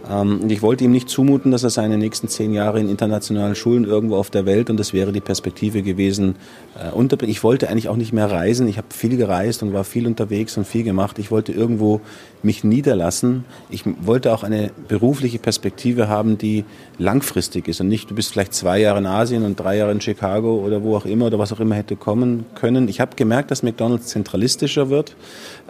Ähm, 0.08 0.40
und 0.42 0.52
ich 0.52 0.62
wollte 0.62 0.84
ihm 0.84 0.92
nicht 0.92 1.08
zumuten, 1.08 1.50
dass 1.50 1.62
er 1.62 1.70
seine 1.70 1.98
nächsten 1.98 2.28
zehn 2.28 2.52
Jahre 2.52 2.80
in 2.80 2.88
internationalen 2.88 3.54
Schulen 3.54 3.84
irgendwo 3.84 4.16
auf 4.16 4.30
der 4.30 4.46
Welt 4.46 4.70
und 4.70 4.78
das 4.78 4.92
wäre 4.92 5.12
die 5.12 5.20
Perspektive 5.20 5.82
gewesen. 5.82 6.36
Äh, 6.76 7.26
ich 7.26 7.44
wollte 7.44 7.68
eigentlich 7.68 7.88
auch 7.88 7.96
nicht 7.96 8.12
mehr 8.12 8.30
reisen. 8.30 8.68
Ich 8.68 8.78
habe 8.78 8.88
viel 8.90 9.16
gereist 9.16 9.62
und 9.62 9.72
war 9.72 9.84
viel 9.84 10.06
unterwegs 10.06 10.56
und 10.56 10.66
viel 10.66 10.82
gemacht. 10.82 11.18
Ich 11.18 11.30
wollte 11.30 11.52
irgendwo 11.52 12.00
mich 12.42 12.64
niederlassen. 12.64 13.44
Ich 13.70 13.84
wollte 14.00 14.32
auch 14.32 14.42
eine 14.42 14.70
berufliche 14.88 15.38
Perspektive 15.38 16.08
haben, 16.08 16.38
die 16.38 16.64
langfristig 16.98 17.68
ist 17.68 17.80
und 17.80 17.88
nicht, 17.88 18.10
du 18.10 18.14
bist 18.14 18.32
vielleicht 18.32 18.54
zwei 18.54 18.80
Jahre 18.80 18.98
in 18.98 19.06
Asien 19.06 19.44
und 19.44 19.58
drei 19.58 19.76
Jahre 19.76 19.92
in 19.92 20.00
Chicago 20.00 20.56
oder 20.56 20.82
wo 20.82 20.96
auch 20.96 21.06
immer 21.06 21.26
oder 21.26 21.38
was 21.38 21.52
auch 21.52 21.60
immer 21.60 21.74
hätte 21.74 21.96
kommen 21.96 22.46
können. 22.54 22.88
Ich 22.88 23.00
habe 23.00 23.16
gemerkt, 23.16 23.50
dass 23.50 23.62
McDonald's 23.62 24.08
zentralistischer 24.08 24.90
wird 24.90 25.16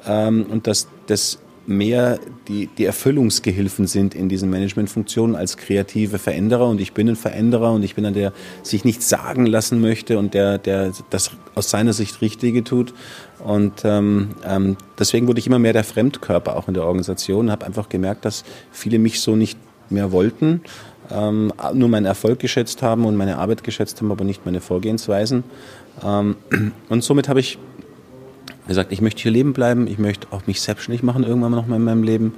ähm, 0.07 0.47
und 0.49 0.67
dass 0.67 0.89
das 1.07 1.39
mehr 1.67 2.19
die, 2.49 2.69
die 2.79 2.85
Erfüllungsgehilfen 2.85 3.87
sind 3.87 4.15
in 4.15 4.29
diesen 4.29 4.51
Managementfunktionen 4.51 5.37
als 5.37 5.57
kreative 5.57 6.19
Veränderer. 6.19 6.69
Und 6.69 6.81
ich 6.81 6.93
bin 6.93 7.09
ein 7.09 7.17
Veränderer 7.17 7.73
und 7.73 7.83
ich 7.83 7.95
bin 7.95 8.05
einer, 8.05 8.15
der 8.15 8.33
sich 8.63 8.85
nichts 8.85 9.09
sagen 9.09 9.47
lassen 9.47 9.81
möchte 9.81 10.19
und 10.19 10.35
der, 10.35 10.59
der 10.59 10.93
das 11.11 11.31
aus 11.55 11.71
seiner 11.71 11.93
Sicht 11.93 12.21
Richtige 12.21 12.65
tut. 12.65 12.95
Und 13.39 13.83
ähm, 13.85 14.31
ähm, 14.45 14.77
deswegen 14.99 15.27
wurde 15.27 15.41
ich 15.41 15.47
immer 15.47 15.59
mehr 15.59 15.73
der 15.73 15.85
Fremdkörper 15.85 16.57
auch 16.57 16.69
in 16.69 16.75
der 16.75 16.85
Organisation 16.85 17.51
habe 17.51 17.67
einfach 17.67 17.89
gemerkt, 17.89 18.25
dass 18.25 18.45
viele 18.71 18.99
mich 18.99 19.21
so 19.21 19.37
nicht 19.37 19.59
mehr 19.91 20.13
wollten, 20.13 20.63
ähm, 21.11 21.53
nur 21.75 21.89
meinen 21.89 22.07
Erfolg 22.07 22.39
geschätzt 22.39 22.83
haben 22.83 23.05
und 23.05 23.17
meine 23.17 23.39
Arbeit 23.39 23.65
geschätzt 23.65 24.01
haben, 24.01 24.11
aber 24.11 24.25
nicht 24.25 24.45
meine 24.47 24.61
Vorgehensweisen. 24.61 25.45
Ähm, 26.05 26.37
und 26.89 27.05
somit 27.05 27.29
habe 27.29 27.41
ich 27.41 27.59
gesagt, 28.69 28.93
ich 28.93 29.01
möchte 29.01 29.23
hier 29.23 29.33
leben 29.33 29.53
bleiben, 29.53 29.87
ich 29.87 29.99
möchte 29.99 30.29
auch 30.31 30.47
mich 30.47 30.61
selbstständig 30.61 31.03
machen 31.03 31.25
irgendwann 31.25 31.53
noch 31.53 31.67
mal 31.67 31.77
in 31.77 31.85
meinem 31.85 32.03
Leben. 32.03 32.35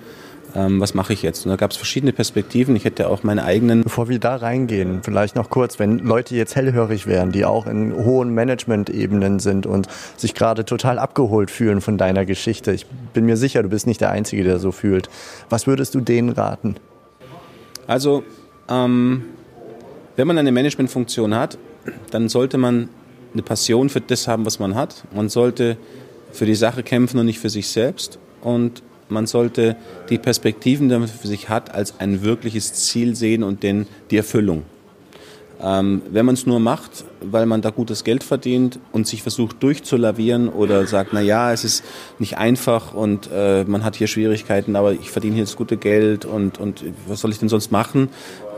Ähm, 0.57 0.81
was 0.81 0.95
mache 0.95 1.13
ich 1.13 1.23
jetzt? 1.23 1.45
Und 1.45 1.51
da 1.51 1.57
gab 1.57 1.73
es 1.73 1.77
verschiedene 1.77 2.13
Perspektiven. 2.13 2.77
Ich 2.77 2.85
hätte 2.85 3.09
auch 3.09 3.25
meine 3.25 3.45
eigenen. 3.45 3.83
Bevor 3.83 4.09
wir 4.09 4.21
da 4.21 4.37
reingehen, 4.37 5.03
vielleicht 5.03 5.35
noch 5.35 5.51
kurz, 5.51 5.79
wenn 5.79 5.99
Leute 5.99 6.37
jetzt 6.37 6.55
hellhörig 6.55 7.07
wären, 7.07 7.33
die 7.33 7.45
auch 7.45 7.67
in 7.67 7.93
hohen 7.93 8.33
Management-Ebenen 8.35 9.41
sind 9.41 9.67
und 9.67 9.89
sich 10.17 10.35
gerade 10.35 10.65
total 10.65 10.99
abgeholt 10.99 11.51
fühlen 11.51 11.81
von 11.81 11.99
deiner 11.99 12.25
Geschichte. 12.25 12.73
Ich 12.73 12.87
bin 12.87 13.27
mir 13.27 13.37
sicher, 13.37 13.63
du 13.63 13.69
bist 13.69 13.87
nicht 13.87 14.01
der 14.01 14.11
Einzige, 14.11 14.45
der 14.45 14.59
so 14.61 14.71
fühlt. 14.71 15.09
Was 15.51 15.67
würdest 15.67 15.95
du 15.95 16.01
denen 16.01 16.29
raten? 16.29 16.77
Also, 17.87 18.23
ähm, 18.69 19.25
wenn 20.17 20.27
man 20.29 20.39
eine 20.39 20.53
Managementfunktion 20.53 21.35
hat, 21.35 21.59
dann 22.11 22.29
sollte 22.29 22.59
man 22.59 22.89
eine 23.33 23.43
Passion 23.43 23.89
für 23.89 24.01
das 24.01 24.29
haben, 24.29 24.47
was 24.47 24.61
man 24.61 24.77
hat. 24.77 25.05
Man 25.13 25.29
sollte 25.29 25.77
für 26.35 26.47
die 26.47 26.55
Sache 26.55 26.83
kämpfen 26.83 27.19
und 27.19 27.27
nicht 27.27 27.39
für 27.39 27.51
sich 27.51 27.69
selbst. 27.69 28.19
Und 28.43 28.83
man 29.09 29.27
sollte 29.27 29.77
die 30.11 30.19
Perspektiven, 30.19 30.89
die 30.89 30.99
man 30.99 31.09
für 31.09 31.29
sich 31.29 31.49
hat, 31.49 31.75
als 31.75 32.01
ein 32.01 32.23
wirkliches 32.23 32.73
Ziel 32.75 33.15
sehen 33.15 33.43
und 33.43 33.63
den, 33.63 33.87
die 34.11 34.17
Erfüllung. 34.17 34.65
Ähm, 35.63 36.03
wenn 36.11 36.27
man 36.27 36.35
es 36.35 36.47
nur 36.47 36.59
macht, 36.59 37.05
weil 37.21 37.47
man 37.47 37.63
da 37.63 37.71
gutes 37.71 38.05
Geld 38.05 38.25
verdient 38.25 38.81
und 38.93 39.07
sich 39.07 39.23
versucht 39.23 39.63
durchzulavieren 39.63 40.49
oder 40.49 40.87
sagt, 40.87 41.11
na 41.13 41.21
ja, 41.21 41.53
es 41.53 41.65
ist 41.65 41.85
nicht 42.19 42.37
einfach 42.37 42.93
und 42.93 43.31
äh, 43.33 43.65
man 43.65 43.85
hat 43.85 43.97
hier 43.97 44.09
Schwierigkeiten, 44.09 44.75
aber 44.77 44.93
ich 44.93 45.11
verdiene 45.11 45.37
hier 45.37 45.45
das 45.45 45.57
gute 45.57 45.77
Geld 45.77 46.25
und, 46.25 46.59
und 46.59 46.85
was 47.07 47.21
soll 47.21 47.31
ich 47.31 47.39
denn 47.39 47.49
sonst 47.49 47.71
machen? 47.71 48.09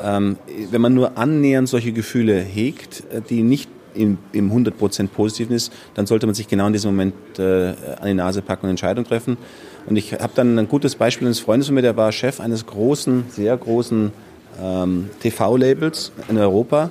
Ähm, 0.02 0.36
wenn 0.70 0.80
man 0.80 0.94
nur 0.94 1.18
annähernd 1.18 1.68
solche 1.68 1.92
Gefühle 1.92 2.40
hegt, 2.40 3.04
äh, 3.12 3.20
die 3.20 3.42
nicht 3.42 3.68
im, 3.96 4.18
im 4.32 4.52
100% 4.52 5.08
Positiven 5.08 5.54
ist, 5.54 5.72
dann 5.94 6.06
sollte 6.06 6.26
man 6.26 6.34
sich 6.34 6.48
genau 6.48 6.66
in 6.66 6.72
diesem 6.72 6.92
Moment 6.92 7.14
äh, 7.38 7.74
an 8.00 8.06
die 8.06 8.14
Nase 8.14 8.42
packen 8.42 8.62
und 8.62 8.66
eine 8.66 8.70
Entscheidung 8.70 9.04
treffen. 9.04 9.36
Und 9.86 9.96
ich 9.96 10.12
habe 10.12 10.32
dann 10.34 10.58
ein 10.58 10.68
gutes 10.68 10.96
Beispiel 10.96 11.26
eines 11.26 11.40
Freundes 11.40 11.68
von 11.68 11.74
mir, 11.74 11.82
der 11.82 11.96
war 11.96 12.12
Chef 12.12 12.40
eines 12.40 12.66
großen, 12.66 13.24
sehr 13.30 13.56
großen 13.56 14.12
ähm, 14.60 15.10
TV-Labels 15.20 16.12
in 16.28 16.38
Europa 16.38 16.90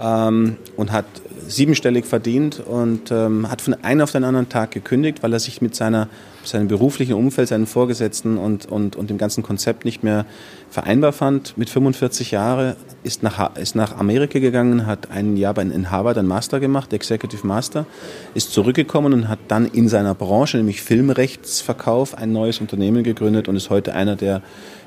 ähm, 0.00 0.56
und 0.76 0.92
hat 0.92 1.04
siebenstellig 1.46 2.06
verdient 2.06 2.60
und 2.60 3.10
ähm, 3.10 3.50
hat 3.50 3.60
von 3.60 3.74
einem 3.82 4.02
auf 4.02 4.12
den 4.12 4.24
anderen 4.24 4.48
Tag 4.48 4.70
gekündigt, 4.70 5.22
weil 5.22 5.32
er 5.32 5.40
sich 5.40 5.60
mit 5.60 5.74
seiner, 5.74 6.08
seinem 6.44 6.68
beruflichen 6.68 7.14
Umfeld, 7.14 7.48
seinen 7.48 7.66
Vorgesetzten 7.66 8.38
und, 8.38 8.66
und, 8.66 8.96
und 8.96 9.10
dem 9.10 9.18
ganzen 9.18 9.42
Konzept 9.42 9.84
nicht 9.84 10.02
mehr 10.02 10.26
vereinbar 10.70 11.12
fand. 11.12 11.56
Mit 11.56 11.70
45 11.70 12.30
Jahren 12.30 12.74
ist 13.02 13.22
nach, 13.22 13.56
ist 13.56 13.74
nach 13.74 13.98
Amerika 13.98 14.38
gegangen, 14.38 14.86
hat 14.86 15.10
ein 15.10 15.36
Jahr 15.36 15.54
bei, 15.54 15.62
in 15.62 15.90
Harvard 15.90 16.18
einen 16.18 16.28
Master 16.28 16.60
gemacht, 16.60 16.92
Executive 16.92 17.46
Master, 17.46 17.86
ist 18.34 18.52
zurückgekommen 18.52 19.12
und 19.12 19.28
hat 19.28 19.38
dann 19.48 19.66
in 19.66 19.88
seiner 19.88 20.14
Branche, 20.14 20.56
nämlich 20.56 20.82
Filmrechtsverkauf, 20.82 22.16
ein 22.16 22.32
neues 22.32 22.60
Unternehmen 22.60 23.04
gegründet 23.04 23.48
und 23.48 23.56
ist 23.56 23.70
heute 23.70 23.94
einer 23.94 24.16
der 24.16 24.42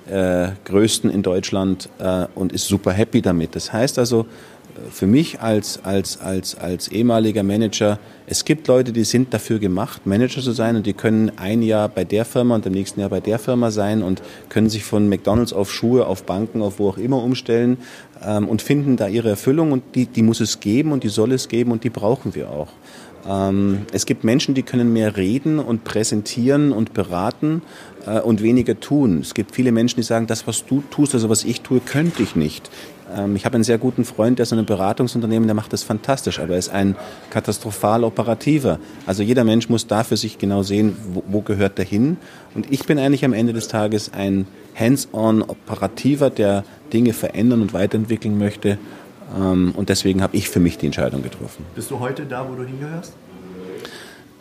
äh, 0.09 0.49
größten 0.65 1.09
in 1.09 1.23
Deutschland 1.23 1.89
äh, 1.99 2.27
und 2.35 2.51
ist 2.53 2.67
super 2.67 2.91
happy 2.91 3.21
damit. 3.21 3.55
Das 3.55 3.73
heißt 3.73 3.97
also, 3.99 4.25
für 4.91 5.07
mich 5.07 5.41
als, 5.41 5.83
als, 5.83 6.19
als, 6.19 6.57
als 6.57 6.87
ehemaliger 6.87 7.43
Manager, 7.43 7.99
es 8.27 8.45
gibt 8.45 8.67
Leute, 8.67 8.91
die 8.91 9.03
sind 9.03 9.33
dafür 9.33 9.59
gemacht, 9.59 10.05
Manager 10.05 10.41
zu 10.41 10.51
sein 10.51 10.75
und 10.75 10.85
die 10.85 10.93
können 10.93 11.31
ein 11.37 11.61
Jahr 11.61 11.89
bei 11.89 12.03
der 12.03 12.25
Firma 12.25 12.55
und 12.55 12.65
im 12.65 12.73
nächsten 12.73 12.99
Jahr 12.99 13.09
bei 13.09 13.19
der 13.19 13.39
Firma 13.39 13.71
sein 13.71 14.03
und 14.03 14.21
können 14.49 14.69
sich 14.69 14.83
von 14.83 15.07
McDonalds 15.09 15.53
auf 15.53 15.71
Schuhe, 15.71 16.07
auf 16.07 16.23
Banken, 16.23 16.61
auf 16.61 16.79
wo 16.79 16.89
auch 16.89 16.97
immer 16.97 17.21
umstellen 17.21 17.77
ähm, 18.23 18.47
und 18.47 18.61
finden 18.61 18.97
da 18.97 19.07
ihre 19.07 19.29
Erfüllung 19.29 19.71
und 19.71 19.83
die, 19.95 20.07
die 20.07 20.23
muss 20.23 20.39
es 20.39 20.59
geben 20.59 20.91
und 20.91 21.03
die 21.03 21.09
soll 21.09 21.31
es 21.31 21.47
geben 21.47 21.71
und 21.71 21.83
die 21.83 21.89
brauchen 21.89 22.35
wir 22.35 22.49
auch. 22.49 22.69
Ähm, 23.27 23.85
es 23.91 24.05
gibt 24.05 24.23
Menschen, 24.23 24.55
die 24.55 24.63
können 24.63 24.93
mehr 24.93 25.17
reden 25.17 25.59
und 25.59 25.83
präsentieren 25.83 26.71
und 26.71 26.93
beraten 26.93 27.61
äh, 28.05 28.19
und 28.19 28.41
weniger 28.41 28.79
tun. 28.79 29.19
Es 29.21 29.33
gibt 29.33 29.55
viele 29.55 29.71
Menschen, 29.71 29.97
die 29.97 30.03
sagen, 30.03 30.27
das, 30.27 30.47
was 30.47 30.65
du 30.65 30.83
tust, 30.91 31.13
also 31.13 31.29
was 31.29 31.43
ich 31.43 31.61
tue, 31.61 31.79
könnte 31.79 32.23
ich 32.23 32.35
nicht. 32.35 32.69
Ähm, 33.13 33.35
ich 33.35 33.45
habe 33.45 33.55
einen 33.55 33.63
sehr 33.63 33.77
guten 33.77 34.05
Freund, 34.05 34.39
der 34.39 34.43
ist 34.43 34.51
in 34.51 34.57
einem 34.57 34.65
Beratungsunternehmen, 34.65 35.47
der 35.47 35.55
macht 35.55 35.73
das 35.73 35.83
fantastisch, 35.83 36.39
aber 36.39 36.53
er 36.53 36.59
ist 36.59 36.69
ein 36.69 36.95
katastrophal 37.29 38.03
operativer. 38.03 38.79
Also 39.05 39.23
jeder 39.23 39.43
Mensch 39.43 39.69
muss 39.69 39.87
da 39.87 40.03
für 40.03 40.17
sich 40.17 40.37
genau 40.37 40.63
sehen, 40.63 40.95
wo, 41.13 41.23
wo 41.27 41.41
gehört 41.41 41.77
er 41.79 41.85
hin. 41.85 42.17
Und 42.53 42.71
ich 42.71 42.85
bin 42.85 42.99
eigentlich 42.99 43.25
am 43.25 43.33
Ende 43.33 43.53
des 43.53 43.67
Tages 43.67 44.11
ein 44.13 44.47
hands-on 44.77 45.41
operativer, 45.41 46.29
der 46.29 46.63
Dinge 46.93 47.13
verändern 47.13 47.61
und 47.61 47.73
weiterentwickeln 47.73 48.37
möchte 48.37 48.77
ähm, 49.35 49.73
und 49.75 49.89
deswegen 49.89 50.21
habe 50.21 50.35
ich 50.37 50.49
für 50.49 50.59
mich 50.59 50.77
die 50.77 50.85
Entscheidung 50.85 51.23
getroffen. 51.23 51.65
Bist 51.75 51.91
du 51.91 51.99
heute 51.99 52.25
da, 52.25 52.47
wo 52.49 52.55
du 52.55 52.63
hingehörst? 52.63 53.13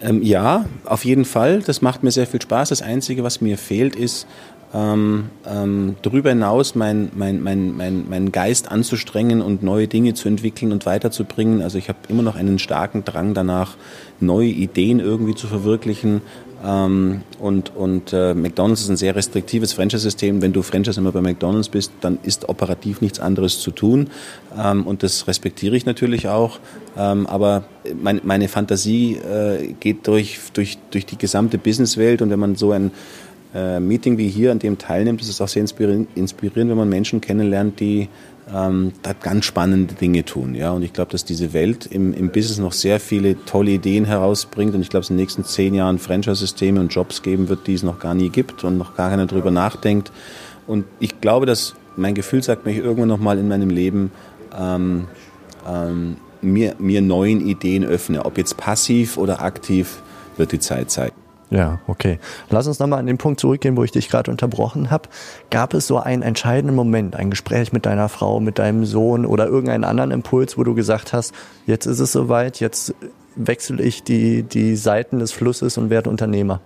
Ähm, 0.01 0.23
ja, 0.23 0.67
auf 0.85 1.05
jeden 1.05 1.25
Fall. 1.25 1.61
Das 1.61 1.81
macht 1.81 2.03
mir 2.03 2.11
sehr 2.11 2.27
viel 2.27 2.43
Spaß. 2.43 2.69
Das 2.69 2.83
Einzige, 2.83 3.23
was 3.23 3.41
mir 3.41 3.57
fehlt, 3.57 3.97
ist 3.97 4.27
ähm, 4.75 5.27
ähm, 5.47 5.97
darüber 6.03 6.31
hinaus 6.31 6.75
meinen 6.75 7.11
mein, 7.15 7.43
mein, 7.43 7.77
mein, 7.77 8.09
mein 8.09 8.33
Geist 8.33 8.71
anzustrengen 8.71 9.41
und 9.41 9.63
neue 9.63 9.87
Dinge 9.87 10.15
zu 10.15 10.29
entwickeln 10.29 10.73
und 10.73 10.85
weiterzubringen. 10.85 11.63
Also 11.63 11.79
ich 11.79 11.89
habe 11.89 11.99
immer 12.09 12.23
noch 12.23 12.35
einen 12.35 12.59
starken 12.59 13.05
Drang 13.05 13.35
danach, 13.35 13.77
neue 14.21 14.49
Ideen 14.49 15.01
irgendwie 15.01 15.35
zu 15.35 15.47
verwirklichen, 15.47 16.23
ähm, 16.65 17.21
und 17.39 17.77
und 17.77 18.13
äh, 18.13 18.33
McDonald's 18.33 18.81
ist 18.83 18.89
ein 18.89 18.97
sehr 18.97 19.15
restriktives 19.15 19.75
Franchise-System. 19.75 20.41
Wenn 20.41 20.53
du 20.53 20.63
Franchise 20.63 20.99
immer 20.99 21.13
bei 21.13 21.21
McDonald's 21.21 21.69
bist, 21.69 21.93
dann 22.01 22.19
ist 22.23 22.49
operativ 22.49 23.01
nichts 23.03 23.21
anderes 23.21 23.61
zu 23.61 23.71
tun. 23.71 24.09
Ähm, 24.59 24.87
und 24.87 25.03
das 25.03 25.27
respektiere 25.27 25.77
ich 25.77 25.85
natürlich 25.85 26.29
auch. 26.29 26.59
Ähm, 26.97 27.27
aber 27.27 27.65
mein, 28.01 28.21
meine 28.25 28.49
Fantasie 28.49 29.17
äh, 29.17 29.75
geht 29.79 30.07
durch, 30.07 30.39
durch, 30.55 30.79
durch 30.91 31.05
die 31.05 31.19
gesamte 31.19 31.59
Businesswelt. 31.59 32.23
Und 32.23 32.31
wenn 32.31 32.41
man 32.41 32.57
so 32.57 32.73
ein 32.73 32.93
äh, 33.55 33.81
Meeting 33.81 34.19
wie 34.19 34.29
hier 34.29 34.51
an 34.51 34.59
dem 34.59 34.79
teilnimmt, 34.79 35.21
ist 35.21 35.29
es 35.29 35.41
auch 35.41 35.49
sehr 35.49 35.61
inspirierend, 35.63 36.09
wenn 36.71 36.77
man 36.77 36.89
Menschen 36.89 37.21
kennenlernt, 37.21 37.79
die 37.79 38.09
ähm, 38.53 38.93
da 39.03 39.13
ganz 39.13 39.45
spannende 39.45 39.95
Dinge 39.95 40.25
tun. 40.25 40.55
Ja? 40.55 40.73
Und 40.73 40.83
ich 40.83 40.93
glaube, 40.93 41.13
dass 41.13 41.25
diese 41.25 41.53
Welt 41.53 41.87
im, 41.87 42.13
im 42.13 42.31
Business 42.31 42.59
noch 42.59 42.73
sehr 42.73 43.01
viele 43.01 43.43
tolle 43.45 43.73
Ideen 43.73 44.05
herausbringt. 44.05 44.75
Und 44.75 44.83
ich 44.83 44.91
glaube, 44.91 45.05
es 45.05 45.11
in 45.11 45.17
den 45.17 45.23
nächsten 45.23 45.45
zehn 45.45 45.75
Jahren 45.75 45.99
Franchise-Systeme 45.99 46.81
und 46.81 46.93
Jobs 46.93 47.23
geben 47.23 47.49
wird, 47.49 47.67
die 47.67 47.75
es 47.75 47.83
noch 47.83 48.01
gar 48.01 48.15
nie 48.15 48.29
gibt 48.29 48.65
und 48.65 48.77
noch 48.77 48.97
gar 48.97 49.11
keiner 49.11 49.27
darüber 49.27 49.51
nachdenkt. 49.51 50.13
Und 50.67 50.85
ich 50.99 51.21
glaube, 51.21 51.47
dass 51.47 51.75
mein 51.97 52.15
Gefühl 52.15 52.43
sagt 52.43 52.67
mir, 52.67 52.75
irgendwann 52.75 53.09
noch 53.09 53.21
mal 53.21 53.39
in 53.39 53.49
meinem 53.49 53.71
Leben 53.71 54.11
ähm, 54.59 55.07
ähm, 55.67 56.17
mir, 56.43 56.75
mir 56.79 57.01
neuen 57.01 57.47
Ideen 57.47 57.85
öffne. 57.85 58.25
Ob 58.25 58.37
jetzt 58.37 58.57
passiv 58.57 59.17
oder 59.17 59.43
aktiv, 59.43 60.03
wird 60.37 60.53
die 60.53 60.59
Zeit 60.59 60.91
zeigen. 60.91 61.24
Ja, 61.55 61.79
okay. 61.87 62.19
Lass 62.51 62.67
uns 62.67 62.81
nochmal 62.81 62.99
an 62.99 63.07
den 63.07 63.17
Punkt 63.17 63.39
zurückgehen, 63.39 63.77
wo 63.77 63.85
ich 63.85 63.93
dich 63.93 64.09
gerade 64.09 64.29
unterbrochen 64.29 64.91
habe. 64.91 65.09
Gab 65.51 65.73
es 65.73 65.87
so 65.87 65.99
einen 65.99 66.23
entscheidenden 66.23 66.75
Moment, 66.75 67.15
ein 67.15 67.31
Gespräch 67.31 67.73
mit 67.73 67.87
deiner 67.87 68.09
Frau, 68.09 68.41
mit 68.41 68.59
deinem 68.59 68.85
Sohn 68.85 69.25
oder 69.25 69.47
irgendeinen 69.47 69.85
anderen 69.85 70.11
Impuls, 70.11 70.59
wo 70.59 70.65
du 70.65 70.75
gesagt 70.75 71.13
hast, 71.13 71.33
jetzt 71.65 71.87
ist 71.87 72.01
es 72.01 72.11
soweit, 72.11 72.59
jetzt 72.59 72.93
wechsle 73.37 73.81
ich 73.85 74.03
die, 74.03 74.43
die 74.43 74.75
Seiten 74.75 75.21
des 75.21 75.31
Flusses 75.31 75.79
und 75.79 75.91
werde 75.91 76.11
Unternehmer? 76.11 76.61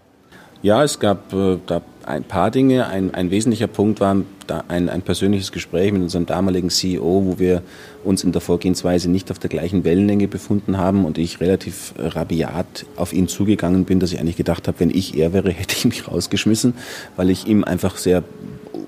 Ja, 0.62 0.82
es 0.82 0.98
gab 0.98 1.34
äh, 1.34 1.58
da 1.66 1.82
ein 2.08 2.24
paar 2.24 2.50
Dinge. 2.50 2.86
Ein, 2.86 3.14
ein 3.14 3.30
wesentlicher 3.30 3.66
Punkt 3.66 4.00
war 4.00 4.16
ein, 4.68 4.88
ein 4.88 5.02
persönliches 5.02 5.52
Gespräch 5.52 5.92
mit 5.92 6.02
unserem 6.02 6.26
damaligen 6.26 6.70
CEO, 6.70 7.22
wo 7.26 7.38
wir 7.38 7.62
uns 8.02 8.24
in 8.24 8.32
der 8.32 8.40
Vorgehensweise 8.40 9.10
nicht 9.10 9.30
auf 9.30 9.38
der 9.38 9.50
gleichen 9.50 9.84
Wellenlänge 9.84 10.26
befunden 10.26 10.78
haben 10.78 11.04
und 11.04 11.18
ich 11.18 11.40
relativ 11.40 11.94
rabiat 11.98 12.86
auf 12.96 13.12
ihn 13.12 13.28
zugegangen 13.28 13.84
bin, 13.84 14.00
dass 14.00 14.12
ich 14.12 14.20
eigentlich 14.20 14.36
gedacht 14.36 14.66
habe, 14.68 14.80
wenn 14.80 14.90
ich 14.90 15.16
er 15.16 15.32
wäre, 15.32 15.50
hätte 15.52 15.76
ich 15.76 15.84
mich 15.84 16.08
rausgeschmissen, 16.08 16.74
weil 17.16 17.30
ich 17.30 17.46
ihm 17.46 17.62
einfach 17.62 17.96
sehr 17.96 18.24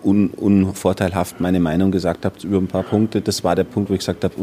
un, 0.03 0.31
unvorteilhaft 0.31 1.41
meine 1.41 1.61
Meinung 1.61 1.91
gesagt 1.91 2.25
habe 2.25 2.37
über 2.43 2.59
ein 2.59 2.69
paar 2.69 2.85
Punkte. 2.85 3.21
Das 3.21 3.45
war 3.45 3.55
der 3.55 3.65
Punkt, 3.65 3.91
wo 3.91 3.95
ich 3.95 4.01
gesagt 4.01 4.25
habe, 4.25 4.35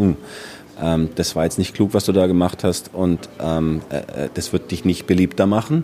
ähm, 0.81 1.10
das 1.15 1.36
war 1.36 1.43
jetzt 1.43 1.57
nicht 1.57 1.74
klug, 1.74 1.93
was 1.93 2.05
du 2.05 2.12
da 2.12 2.27
gemacht 2.27 2.63
hast 2.63 2.93
und 2.93 3.27
ähm, 3.39 3.81
äh, 3.89 4.25
äh 4.25 4.29
das 4.34 4.53
wird 4.53 4.72
dich 4.72 4.86
nicht 4.86 5.07
beliebter 5.07 5.48
machen. 5.48 5.84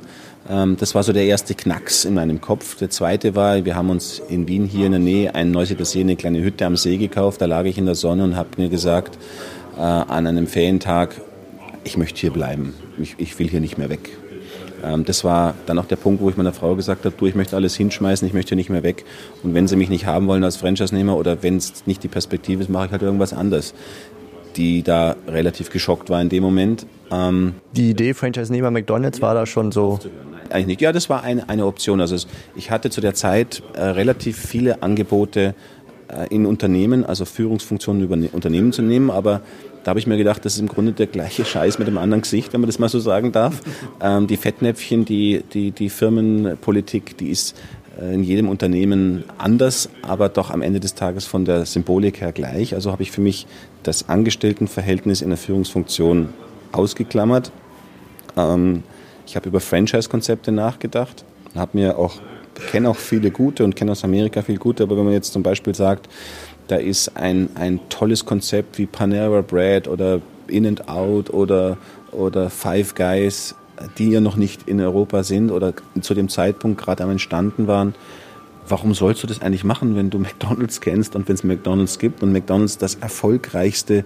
Ähm, 0.49 0.77
das 0.77 0.93
war 0.95 1.03
so 1.03 1.13
der 1.13 1.25
erste 1.25 1.55
Knacks 1.55 2.05
in 2.05 2.15
meinem 2.15 2.41
Kopf. 2.41 2.75
Der 2.77 2.89
zweite 2.89 3.35
war, 3.35 3.63
wir 3.63 3.75
haben 3.75 3.89
uns 3.89 4.19
in 4.27 4.47
Wien 4.47 4.65
hier 4.65 4.85
in 4.85 4.91
der 4.91 5.01
Nähe 5.01 5.35
ein 5.35 5.51
Neusiedler 5.51 5.85
See, 5.85 6.01
eine 6.01 6.15
kleine 6.15 6.43
Hütte 6.43 6.65
am 6.65 6.75
See 6.75 6.97
gekauft. 6.97 7.41
Da 7.41 7.45
lag 7.45 7.65
ich 7.65 7.77
in 7.77 7.85
der 7.85 7.95
Sonne 7.95 8.23
und 8.23 8.35
habe 8.35 8.49
mir 8.57 8.69
gesagt, 8.69 9.17
äh, 9.77 9.81
an 9.81 10.27
einem 10.27 10.47
Ferientag, 10.47 11.15
ich 11.83 11.97
möchte 11.97 12.19
hier 12.19 12.31
bleiben. 12.31 12.73
Ich, 12.97 13.15
ich 13.17 13.37
will 13.39 13.47
hier 13.47 13.61
nicht 13.61 13.77
mehr 13.77 13.89
weg. 13.89 14.09
Ähm, 14.83 15.05
das 15.05 15.23
war 15.23 15.55
dann 15.65 15.79
auch 15.79 15.85
der 15.85 15.95
Punkt, 15.95 16.21
wo 16.21 16.29
ich 16.29 16.37
meiner 16.37 16.53
Frau 16.53 16.75
gesagt 16.75 17.05
habe, 17.05 17.15
du, 17.17 17.25
ich 17.25 17.35
möchte 17.35 17.55
alles 17.55 17.75
hinschmeißen, 17.75 18.27
ich 18.27 18.33
möchte 18.33 18.49
hier 18.49 18.57
nicht 18.57 18.69
mehr 18.69 18.83
weg. 18.83 19.05
Und 19.43 19.53
wenn 19.53 19.67
sie 19.67 19.75
mich 19.75 19.89
nicht 19.89 20.05
haben 20.05 20.27
wollen 20.27 20.43
als 20.43 20.57
Franchise-Nehmer 20.57 21.15
oder 21.15 21.41
wenn 21.41 21.57
es 21.57 21.87
nicht 21.87 22.03
die 22.03 22.09
Perspektive 22.09 22.61
ist, 22.61 22.69
mache 22.69 22.87
ich 22.87 22.91
halt 22.91 23.01
irgendwas 23.01 23.33
anderes 23.33 23.73
die 24.55 24.83
da 24.83 25.15
relativ 25.27 25.69
geschockt 25.69 26.09
war 26.09 26.21
in 26.21 26.29
dem 26.29 26.43
Moment. 26.43 26.85
Ähm, 27.11 27.55
die 27.73 27.89
Idee 27.89 28.13
Franchise-Nehmer 28.13 28.71
McDonalds 28.71 29.21
war 29.21 29.33
da 29.33 29.45
schon 29.45 29.71
so 29.71 29.99
eigentlich 30.49 30.67
nicht. 30.67 30.81
Ja, 30.81 30.91
das 30.91 31.09
war 31.09 31.23
eine, 31.23 31.49
eine 31.49 31.65
Option. 31.65 32.01
Also 32.01 32.15
ich 32.55 32.71
hatte 32.71 32.89
zu 32.89 33.01
der 33.01 33.13
Zeit 33.13 33.63
äh, 33.73 33.81
relativ 33.81 34.37
viele 34.37 34.83
Angebote 34.83 35.55
äh, 36.07 36.27
in 36.33 36.45
Unternehmen, 36.45 37.03
also 37.05 37.25
Führungsfunktionen 37.25 38.03
über 38.03 38.17
Unternehmen 38.33 38.71
zu 38.71 38.81
nehmen, 38.81 39.09
aber 39.09 39.41
da 39.83 39.89
habe 39.89 39.99
ich 39.99 40.07
mir 40.07 40.17
gedacht, 40.17 40.45
das 40.45 40.55
ist 40.55 40.61
im 40.61 40.67
Grunde 40.67 40.93
der 40.93 41.07
gleiche 41.07 41.43
Scheiß 41.45 41.79
mit 41.79 41.87
einem 41.87 41.97
anderen 41.97 42.21
Gesicht, 42.21 42.53
wenn 42.53 42.61
man 42.61 42.67
das 42.67 42.79
mal 42.79 42.89
so 42.89 42.99
sagen 42.99 43.31
darf. 43.31 43.61
Ähm, 44.01 44.27
die 44.27 44.37
Fettnäpfchen, 44.37 45.05
die, 45.05 45.43
die, 45.53 45.71
die 45.71 45.89
Firmenpolitik, 45.89 47.17
die 47.17 47.29
ist 47.29 47.55
in 47.99 48.23
jedem 48.23 48.49
Unternehmen 48.49 49.23
anders, 49.37 49.89
aber 50.01 50.29
doch 50.29 50.49
am 50.49 50.61
Ende 50.61 50.79
des 50.79 50.95
Tages 50.95 51.25
von 51.25 51.45
der 51.45 51.65
Symbolik 51.65 52.21
her 52.21 52.31
gleich. 52.31 52.73
Also 52.73 52.91
habe 52.91 53.03
ich 53.03 53.11
für 53.11 53.21
mich 53.21 53.45
das 53.83 54.09
Angestelltenverhältnis 54.09 55.21
in 55.21 55.29
der 55.29 55.37
Führungsfunktion 55.37 56.29
ausgeklammert. 56.71 57.51
Ähm, 58.35 58.83
ich 59.27 59.35
habe 59.35 59.49
über 59.49 59.59
Franchise-Konzepte 59.59 60.51
nachgedacht, 60.51 61.23
habe 61.55 61.77
mir 61.77 61.97
auch 61.97 62.19
kenne 62.71 62.89
auch 62.89 62.95
viele 62.95 63.31
gute 63.31 63.63
und 63.63 63.75
kenne 63.75 63.91
aus 63.91 64.03
Amerika 64.03 64.41
viel 64.41 64.57
gute, 64.57 64.83
aber 64.83 64.97
wenn 64.97 65.05
man 65.05 65.13
jetzt 65.13 65.33
zum 65.33 65.43
Beispiel 65.43 65.73
sagt, 65.73 66.07
da 66.67 66.75
ist 66.75 67.17
ein, 67.17 67.49
ein 67.55 67.79
tolles 67.89 68.25
Konzept 68.25 68.77
wie 68.77 68.85
Panera 68.85 69.41
Bread 69.41 69.87
oder 69.87 70.21
In 70.47 70.65
and 70.65 70.87
Out 70.87 71.31
oder, 71.31 71.77
oder 72.11 72.49
Five 72.49 72.95
Guys, 72.95 73.55
die 73.97 74.09
ja 74.09 74.21
noch 74.21 74.35
nicht 74.35 74.67
in 74.67 74.79
Europa 74.79 75.23
sind 75.23 75.51
oder 75.51 75.73
zu 76.01 76.13
dem 76.13 76.29
Zeitpunkt 76.29 76.81
gerade 76.81 77.03
am 77.03 77.09
entstanden 77.09 77.67
waren, 77.67 77.95
warum 78.67 78.93
sollst 78.93 79.23
du 79.23 79.27
das 79.27 79.41
eigentlich 79.41 79.63
machen, 79.63 79.95
wenn 79.95 80.09
du 80.09 80.19
McDonald's 80.19 80.81
kennst 80.81 81.15
und 81.15 81.27
wenn 81.27 81.35
es 81.35 81.43
McDonald's 81.43 81.99
gibt 81.99 82.23
und 82.23 82.31
McDonald's 82.31 82.77
das 82.77 82.95
erfolgreichste 82.95 84.05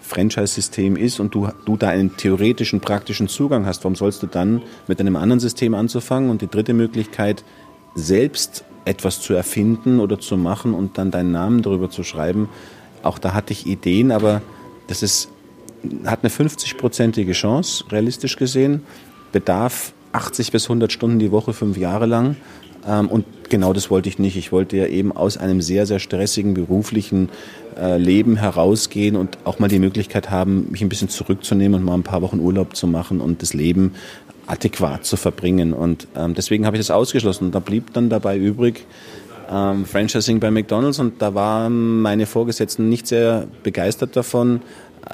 Franchise-System 0.00 0.96
ist 0.96 1.18
und 1.18 1.34
du, 1.34 1.48
du 1.64 1.76
da 1.76 1.88
einen 1.88 2.16
theoretischen, 2.16 2.80
praktischen 2.80 3.28
Zugang 3.28 3.66
hast, 3.66 3.82
warum 3.84 3.96
sollst 3.96 4.22
du 4.22 4.26
dann 4.26 4.62
mit 4.86 5.00
einem 5.00 5.16
anderen 5.16 5.40
System 5.40 5.74
anzufangen? 5.74 6.30
Und 6.30 6.42
die 6.42 6.46
dritte 6.46 6.74
Möglichkeit, 6.74 7.44
selbst 7.94 8.64
etwas 8.84 9.20
zu 9.20 9.34
erfinden 9.34 9.98
oder 9.98 10.20
zu 10.20 10.36
machen 10.36 10.74
und 10.74 10.96
dann 10.96 11.10
deinen 11.10 11.32
Namen 11.32 11.62
darüber 11.62 11.90
zu 11.90 12.04
schreiben. 12.04 12.48
Auch 13.02 13.18
da 13.18 13.34
hatte 13.34 13.52
ich 13.52 13.66
Ideen, 13.66 14.12
aber 14.12 14.42
das 14.86 15.02
ist, 15.02 15.28
hat 16.04 16.20
eine 16.22 16.30
50-prozentige 16.30 17.32
Chance, 17.32 17.84
realistisch 17.90 18.36
gesehen, 18.36 18.82
bedarf 19.32 19.92
80 20.12 20.52
bis 20.52 20.64
100 20.64 20.90
Stunden 20.92 21.18
die 21.18 21.30
Woche, 21.30 21.52
fünf 21.52 21.76
Jahre 21.76 22.06
lang. 22.06 22.36
Ähm, 22.86 23.08
und 23.08 23.24
genau 23.48 23.72
das 23.72 23.90
wollte 23.90 24.08
ich 24.08 24.18
nicht. 24.18 24.36
Ich 24.36 24.52
wollte 24.52 24.76
ja 24.76 24.86
eben 24.86 25.12
aus 25.12 25.36
einem 25.36 25.60
sehr, 25.60 25.86
sehr 25.86 25.98
stressigen 25.98 26.54
beruflichen 26.54 27.28
äh, 27.78 27.98
Leben 27.98 28.36
herausgehen 28.36 29.16
und 29.16 29.38
auch 29.44 29.58
mal 29.58 29.68
die 29.68 29.78
Möglichkeit 29.78 30.30
haben, 30.30 30.70
mich 30.70 30.82
ein 30.82 30.88
bisschen 30.88 31.08
zurückzunehmen 31.08 31.80
und 31.80 31.84
mal 31.84 31.94
ein 31.94 32.02
paar 32.02 32.22
Wochen 32.22 32.40
Urlaub 32.40 32.76
zu 32.76 32.86
machen 32.86 33.20
und 33.20 33.42
das 33.42 33.52
Leben 33.54 33.94
adäquat 34.46 35.04
zu 35.04 35.16
verbringen. 35.16 35.72
Und 35.72 36.06
ähm, 36.16 36.34
deswegen 36.34 36.66
habe 36.66 36.76
ich 36.76 36.80
das 36.80 36.90
ausgeschlossen. 36.90 37.46
Und 37.46 37.54
da 37.54 37.58
blieb 37.58 37.92
dann 37.92 38.08
dabei 38.08 38.38
übrig 38.38 38.86
ähm, 39.50 39.84
Franchising 39.84 40.40
bei 40.40 40.50
McDonald's 40.50 40.98
und 40.98 41.22
da 41.22 41.34
waren 41.34 42.00
meine 42.00 42.26
Vorgesetzten 42.26 42.88
nicht 42.88 43.06
sehr 43.06 43.46
begeistert 43.62 44.16
davon, 44.16 44.60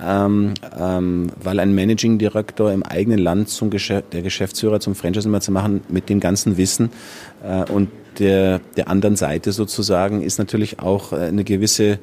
ähm, 0.01 0.55
ähm, 0.79 1.33
weil 1.43 1.61
ein 1.61 1.75
Managing 1.75 2.19
Director 2.19 2.73
im 2.73 2.83
eigenen 2.83 3.19
Land 3.19 3.49
zum 3.49 3.71
Geschäft, 3.71 4.13
der 4.13 4.23
Geschäftsführer 4.23 4.81
zum 4.81 4.95
Franchising 4.95 5.41
zu 5.41 5.53
machen 5.53 5.83
mit 5.89 6.09
dem 6.09 6.21
ganzen 6.21 6.57
Wissen 6.57 6.91
äh, 7.45 7.71
und 7.71 7.89
der, 8.19 8.61
der 8.77 8.89
anderen 8.89 9.17
Seite 9.17 9.53
sozusagen 9.53 10.23
ist 10.23 10.39
natürlich 10.39 10.81
auch 10.81 11.13
äh, 11.13 11.17
eine 11.17 11.45
gewisse 11.45 11.99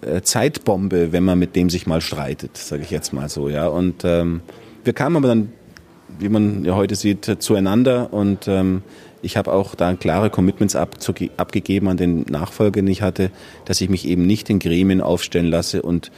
äh, 0.00 0.22
Zeitbombe, 0.22 1.12
wenn 1.12 1.24
man 1.24 1.38
mit 1.38 1.56
dem 1.56 1.70
sich 1.70 1.86
mal 1.86 2.00
streitet, 2.00 2.56
sage 2.56 2.82
ich 2.82 2.90
jetzt 2.90 3.12
mal 3.12 3.28
so, 3.28 3.48
ja. 3.48 3.66
Und 3.66 4.04
ähm, 4.04 4.40
wir 4.84 4.92
kamen 4.92 5.16
aber 5.16 5.28
dann, 5.28 5.52
wie 6.18 6.28
man 6.28 6.64
ja 6.64 6.74
heute 6.74 6.94
sieht, 6.94 7.36
zueinander 7.38 8.12
und 8.12 8.48
ähm, 8.48 8.82
ich 9.22 9.36
habe 9.36 9.52
auch 9.52 9.76
da 9.76 9.94
klare 9.94 10.30
Commitments 10.30 10.74
abgegeben 10.74 11.88
an 11.88 11.96
den 11.96 12.22
Nachfolger, 12.22 12.82
den 12.82 12.88
ich 12.88 13.02
hatte, 13.02 13.30
dass 13.64 13.80
ich 13.80 13.88
mich 13.88 14.06
eben 14.06 14.26
nicht 14.26 14.50
in 14.50 14.58
Gremien 14.58 15.00
aufstellen 15.00 15.46
lasse 15.46 15.82
und 15.82 16.10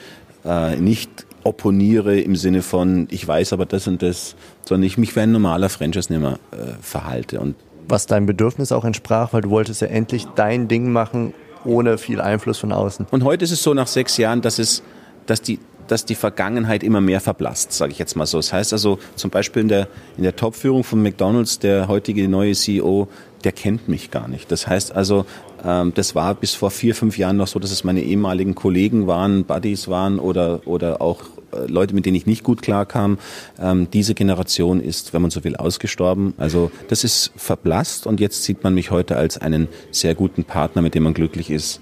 äh, 0.45 0.77
nicht 0.77 1.27
opponiere 1.45 2.19
im 2.19 2.37
Sinne 2.37 2.63
von, 2.63 3.07
ich 3.11 3.27
weiß 3.27 3.53
aber 3.53 3.67
das 3.67 3.87
und 3.87 4.03
das, 4.03 4.35
sondern 4.67 4.85
ich 4.85 4.99
mich 4.99 5.15
wie 5.15 5.21
ein 5.21 5.33
normaler 5.33 5.69
Franchise-Nehmer 5.69 6.39
äh, 6.53 6.57
verhalte. 6.81 7.39
Und 7.41 7.55
Was 7.87 8.07
deinem 8.07 8.27
Bedürfnis 8.27 8.73
auch 8.73 8.85
entsprach, 8.85 9.33
weil 9.33 9.43
du 9.43 9.51
wolltest 9.51 9.83
ja 9.83 9.89
endlich 9.89 10.27
dein 10.35 10.69
Ding 10.69 10.91
machen, 10.91 11.35
ohne 11.65 11.99
viel 11.99 12.21
Einfluss 12.21 12.59
von 12.59 12.73
außen. 12.73 13.07
Und 13.11 13.25
heute 13.25 13.45
ist 13.45 13.51
es 13.51 13.63
so 13.63 13.75
nach 13.75 13.87
sechs 13.87 14.17
Jahren, 14.17 14.41
dass 14.41 14.59
es, 14.59 14.83
dass 15.27 15.43
die, 15.43 15.59
dass 15.87 16.05
die 16.05 16.15
Vergangenheit 16.15 16.83
immer 16.83 17.01
mehr 17.01 17.21
verblasst, 17.21 17.73
sage 17.73 17.93
ich 17.93 17.99
jetzt 17.99 18.17
mal 18.17 18.27
so. 18.27 18.39
Das 18.39 18.53
heißt 18.53 18.73
also 18.73 18.99
zum 19.17 19.31
Beispiel 19.31 19.63
in 19.63 19.69
der, 19.69 19.89
in 20.17 20.23
der 20.23 20.37
Top-Führung 20.37 20.85
von 20.85 21.03
McDonald's, 21.03 21.59
der 21.59 21.89
heutige 21.89 22.29
neue 22.29 22.53
CEO, 22.53 23.09
der 23.45 23.53
kennt 23.53 23.89
mich 23.89 24.11
gar 24.11 24.29
nicht. 24.29 24.51
Das 24.51 24.67
heißt 24.67 24.95
also, 24.95 25.27
das 25.65 26.15
war 26.15 26.35
bis 26.35 26.55
vor 26.55 26.71
vier, 26.71 26.95
fünf 26.95 27.17
Jahren 27.17 27.37
noch 27.37 27.47
so, 27.47 27.59
dass 27.59 27.71
es 27.71 27.85
meine 27.85 28.03
ehemaligen 28.03 28.55
Kollegen 28.55 29.07
waren, 29.07 29.45
Buddies 29.45 29.89
waren 29.89 30.19
oder, 30.19 30.67
oder 30.67 31.01
auch 31.01 31.23
äh, 31.55 31.67
Leute, 31.67 31.95
mit 31.95 32.07
denen 32.07 32.17
ich 32.17 32.27
nicht 32.27 32.45
gut 32.45 32.63
klarkam. 32.63 33.19
Ähm, 33.59 33.89
diese 33.93 34.15
Generation 34.15 34.81
ist, 34.81 35.13
wenn 35.15 35.23
man 35.23 35.31
so 35.31 35.45
will, 35.45 35.57
ausgestorben. 35.57 36.35
Also 36.37 36.71
das 36.89 37.05
ist 37.05 37.33
verblasst 37.37 38.07
und 38.07 38.21
jetzt 38.21 38.45
sieht 38.45 38.63
man 38.63 38.75
mich 38.75 38.91
heute 38.91 39.17
als 39.17 39.39
einen 39.39 39.69
sehr 39.91 40.15
guten 40.15 40.45
Partner, 40.45 40.83
mit 40.83 40.95
dem 40.95 41.05
man 41.05 41.15
glücklich 41.15 41.51
ist, 41.51 41.81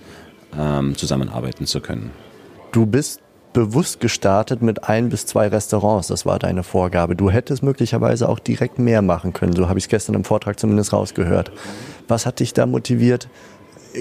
ähm, 0.59 0.97
zusammenarbeiten 0.97 1.67
zu 1.67 1.81
können. 1.81 2.11
Du 2.73 2.87
bist 2.87 3.21
bewusst 3.53 4.01
gestartet 4.01 4.62
mit 4.62 4.89
ein 4.89 5.11
bis 5.11 5.27
zwei 5.27 5.49
Restaurants. 5.49 6.09
Das 6.09 6.25
war 6.25 6.39
deine 6.39 6.62
Vorgabe. 6.62 7.17
Du 7.17 7.31
hättest 7.31 7.62
möglicherweise 7.62 8.29
auch 8.29 8.39
direkt 8.39 8.79
mehr 8.79 9.03
machen 9.03 9.33
können. 9.33 9.55
So 9.55 9.69
habe 9.69 9.79
ich 9.79 9.85
es 9.85 9.89
gestern 9.89 10.15
im 10.15 10.25
Vortrag 10.25 10.59
zumindest 10.59 10.93
rausgehört. 10.93 11.53
Was 12.09 12.25
hat 12.25 12.41
dich 12.41 12.55
da 12.55 12.67
motiviert, 12.67 13.29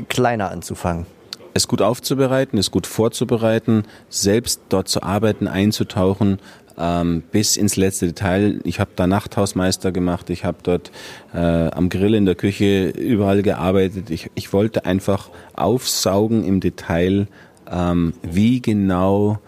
kleiner 0.10 0.52
anzufangen? 0.52 1.06
Es 1.54 1.68
gut 1.68 1.82
aufzubereiten, 1.82 2.58
es 2.58 2.72
gut 2.72 2.88
vorzubereiten, 2.88 3.84
selbst 4.10 4.62
dort 4.70 4.88
zu 4.88 5.04
arbeiten, 5.04 5.48
einzutauchen, 5.48 6.40
ähm, 6.78 7.24
bis 7.32 7.58
ins 7.58 7.76
letzte 7.76 8.08
Detail. 8.08 8.62
Ich 8.64 8.80
habe 8.80 8.92
da 8.96 9.06
Nachthausmeister 9.06 9.92
gemacht, 9.92 10.30
ich 10.30 10.46
habe 10.46 10.60
dort 10.64 10.92
äh, 11.34 11.38
am 11.38 11.90
Grill 11.90 12.16
in 12.16 12.26
der 12.26 12.36
Küche 12.36 12.90
überall 12.90 13.42
gearbeitet. 13.42 14.10
Ich, 14.10 14.32
ich 14.36 14.54
wollte 14.54 14.86
einfach 14.86 15.30
aufsaugen 15.54 16.46
im 16.46 16.62
Detail, 16.62 17.28
ähm, 17.70 18.14
wie 18.22 18.62
genau 18.62 19.40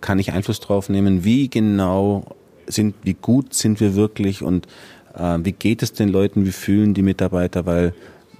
kann 0.00 0.18
ich 0.18 0.32
Einfluss 0.32 0.60
drauf 0.60 0.88
nehmen, 0.88 1.24
wie 1.24 1.48
genau 1.48 2.24
sind, 2.66 2.94
wie 3.02 3.14
gut 3.14 3.54
sind 3.54 3.80
wir 3.80 3.94
wirklich 3.94 4.42
und 4.42 4.66
äh, 5.14 5.38
wie 5.42 5.52
geht 5.52 5.82
es 5.82 5.92
den 5.92 6.08
Leuten, 6.08 6.44
wie 6.44 6.52
fühlen 6.52 6.94
die 6.94 7.02
Mitarbeiter, 7.02 7.66
weil 7.66 7.94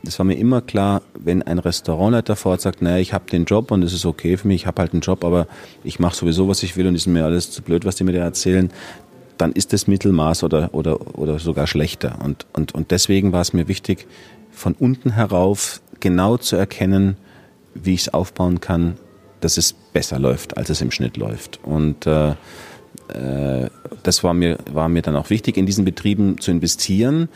es 0.04 0.18
war 0.18 0.24
mir 0.24 0.36
immer 0.36 0.60
klar, 0.60 1.02
wenn 1.14 1.42
ein 1.42 1.58
Restaurantleiter 1.58 2.36
fort 2.36 2.60
sagt, 2.60 2.82
naja, 2.82 2.98
ich 2.98 3.12
habe 3.12 3.30
den 3.30 3.44
Job 3.44 3.70
und 3.70 3.82
es 3.82 3.92
ist 3.92 4.04
okay 4.04 4.36
für 4.36 4.48
mich, 4.48 4.62
ich 4.62 4.66
habe 4.66 4.82
halt 4.82 4.92
einen 4.92 5.00
Job, 5.00 5.24
aber 5.24 5.46
ich 5.84 6.00
mache 6.00 6.16
sowieso, 6.16 6.48
was 6.48 6.62
ich 6.62 6.76
will 6.76 6.86
und 6.86 6.94
ist 6.94 7.06
mir 7.06 7.24
alles 7.24 7.50
zu 7.50 7.62
blöd, 7.62 7.84
was 7.84 7.96
die 7.96 8.04
mir 8.04 8.12
da 8.12 8.20
erzählen, 8.20 8.70
dann 9.38 9.52
ist 9.52 9.72
das 9.72 9.86
Mittelmaß 9.86 10.44
oder, 10.44 10.70
oder, 10.72 11.18
oder 11.18 11.38
sogar 11.38 11.66
schlechter. 11.66 12.18
Und, 12.24 12.46
und, 12.52 12.74
und 12.74 12.90
deswegen 12.90 13.32
war 13.32 13.40
es 13.40 13.52
mir 13.52 13.68
wichtig, 13.68 14.06
von 14.50 14.74
unten 14.74 15.12
herauf 15.12 15.80
genau 16.00 16.36
zu 16.36 16.56
erkennen, 16.56 17.16
wie 17.74 17.94
ich 17.94 18.02
es 18.02 18.14
aufbauen 18.14 18.60
kann, 18.60 18.96
dass 19.40 19.56
es 19.56 19.72
besser 19.72 20.18
läuft, 20.18 20.56
als 20.56 20.70
es 20.70 20.80
im 20.80 20.90
Schnitt 20.90 21.16
läuft. 21.16 21.60
Und 21.64 22.06
äh, 22.06 22.30
äh, 23.08 23.70
das 24.02 24.22
war 24.22 24.34
mir, 24.34 24.58
war 24.70 24.88
mir 24.88 25.02
dann 25.02 25.16
auch 25.16 25.30
wichtig, 25.30 25.56
in 25.56 25.66
diesen 25.66 25.84
Betrieben 25.84 26.38
zu 26.40 26.50
investieren, 26.50 27.28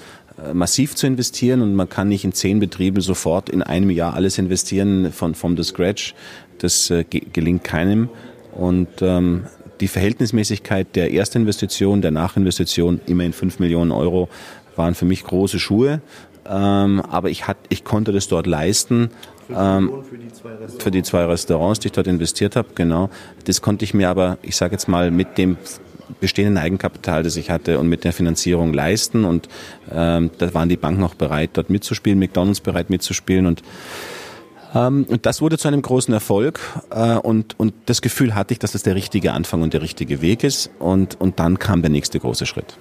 massiv 0.52 0.94
zu 0.94 1.06
investieren. 1.06 1.62
Und 1.62 1.74
man 1.74 1.88
kann 1.88 2.08
nicht 2.08 2.24
in 2.24 2.32
zehn 2.32 2.60
Betriebe 2.60 3.00
sofort 3.00 3.48
in 3.48 3.62
einem 3.62 3.90
Jahr 3.90 4.14
alles 4.14 4.38
investieren 4.38 5.12
von 5.12 5.34
from 5.34 5.56
the 5.56 5.62
scratch. 5.62 6.14
Das 6.58 6.90
äh, 6.90 7.04
gelingt 7.04 7.64
keinem. 7.64 8.08
Und 8.52 8.88
ähm, 9.00 9.44
die 9.80 9.88
Verhältnismäßigkeit 9.88 10.96
der 10.96 11.12
Erstinvestition, 11.12 12.00
der 12.00 12.10
Nachinvestition, 12.10 13.00
immerhin 13.06 13.32
fünf 13.32 13.58
Millionen 13.58 13.92
Euro, 13.92 14.28
waren 14.74 14.94
für 14.94 15.04
mich 15.04 15.24
große 15.24 15.58
Schuhe. 15.58 16.00
Ähm, 16.48 17.00
aber 17.00 17.30
ich, 17.30 17.46
hat, 17.46 17.56
ich 17.68 17.84
konnte 17.84 18.12
das 18.12 18.28
dort 18.28 18.46
leisten 18.46 19.10
ähm, 19.50 20.04
für, 20.08 20.18
die 20.18 20.28
für 20.80 20.90
die 20.90 21.02
zwei 21.02 21.24
Restaurants, 21.24 21.80
die 21.80 21.88
ich 21.88 21.92
dort 21.92 22.06
investiert 22.06 22.56
habe, 22.56 22.68
genau. 22.74 23.10
Das 23.44 23.62
konnte 23.62 23.84
ich 23.84 23.94
mir 23.94 24.08
aber, 24.08 24.38
ich 24.42 24.56
sage 24.56 24.72
jetzt 24.72 24.88
mal, 24.88 25.10
mit 25.10 25.38
dem 25.38 25.56
bestehenden 26.20 26.58
Eigenkapital, 26.58 27.22
das 27.22 27.36
ich 27.36 27.50
hatte 27.50 27.78
und 27.78 27.88
mit 27.88 28.04
der 28.04 28.12
Finanzierung 28.12 28.72
leisten. 28.72 29.24
Und 29.24 29.48
ähm, 29.92 30.30
da 30.38 30.52
waren 30.54 30.68
die 30.68 30.76
Banken 30.76 31.02
auch 31.02 31.14
bereit, 31.14 31.50
dort 31.54 31.70
mitzuspielen, 31.70 32.18
McDonalds 32.18 32.60
bereit 32.60 32.90
mitzuspielen 32.90 33.46
und 33.46 33.62
ähm, 34.74 35.06
und 35.08 35.26
das 35.26 35.40
wurde 35.40 35.58
zu 35.58 35.68
einem 35.68 35.82
großen 35.82 36.12
Erfolg 36.12 36.60
äh, 36.90 37.14
und, 37.14 37.58
und 37.58 37.72
das 37.86 38.02
Gefühl 38.02 38.34
hatte 38.34 38.52
ich, 38.52 38.58
dass 38.58 38.72
das 38.72 38.82
der 38.82 38.94
richtige 38.94 39.32
Anfang 39.32 39.62
und 39.62 39.72
der 39.72 39.82
richtige 39.82 40.20
Weg 40.20 40.44
ist. 40.44 40.70
Und, 40.78 41.20
und 41.20 41.38
dann 41.38 41.58
kam 41.58 41.82
der 41.82 41.90
nächste 41.90 42.18
große 42.18 42.46
Schritt. 42.46 42.76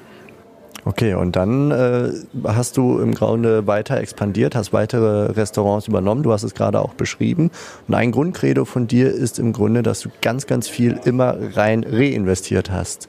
Okay, 0.84 1.16
und 1.16 1.36
dann 1.36 1.72
äh, 1.72 2.12
hast 2.44 2.78
du 2.78 3.00
im 3.00 3.14
Grunde 3.14 3.66
weiter 3.66 3.98
expandiert, 3.98 4.56
hast 4.56 4.74
weitere 4.74 5.32
Restaurants 5.32 5.88
übernommen, 5.88 6.22
du 6.22 6.32
hast 6.32 6.44
es 6.44 6.54
gerade 6.54 6.80
auch 6.80 6.94
beschrieben. 6.94 7.50
Und 7.88 7.96
ein 7.96 8.12
Grundcredo 8.12 8.66
von 8.66 8.88
dir 8.88 9.12
ist 9.12 9.40
im 9.40 9.54
Grunde, 9.54 9.82
dass 9.82 10.02
du 10.02 10.10
ganz, 10.22 10.46
ganz 10.46 10.68
viel 10.68 11.00
immer 11.06 11.38
rein 11.56 11.84
reinvestiert 11.84 12.70
hast. 12.70 13.08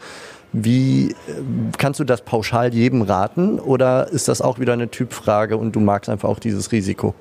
Wie 0.53 1.11
äh, 1.11 1.15
kannst 1.77 2.01
du 2.01 2.05
das 2.05 2.23
pauschal 2.23 2.73
jedem 2.73 3.03
raten 3.03 3.59
oder 3.59 4.09
ist 4.09 4.29
das 4.29 4.41
auch 4.41 4.59
wieder 4.59 4.73
eine 4.73 4.91
Typfrage 4.91 5.57
und 5.57 5.77
du 5.77 5.81
magst 5.81 6.09
einfach 6.09 6.29
auch 6.29 6.39
dieses 6.39 6.73
Risiko? 6.73 7.15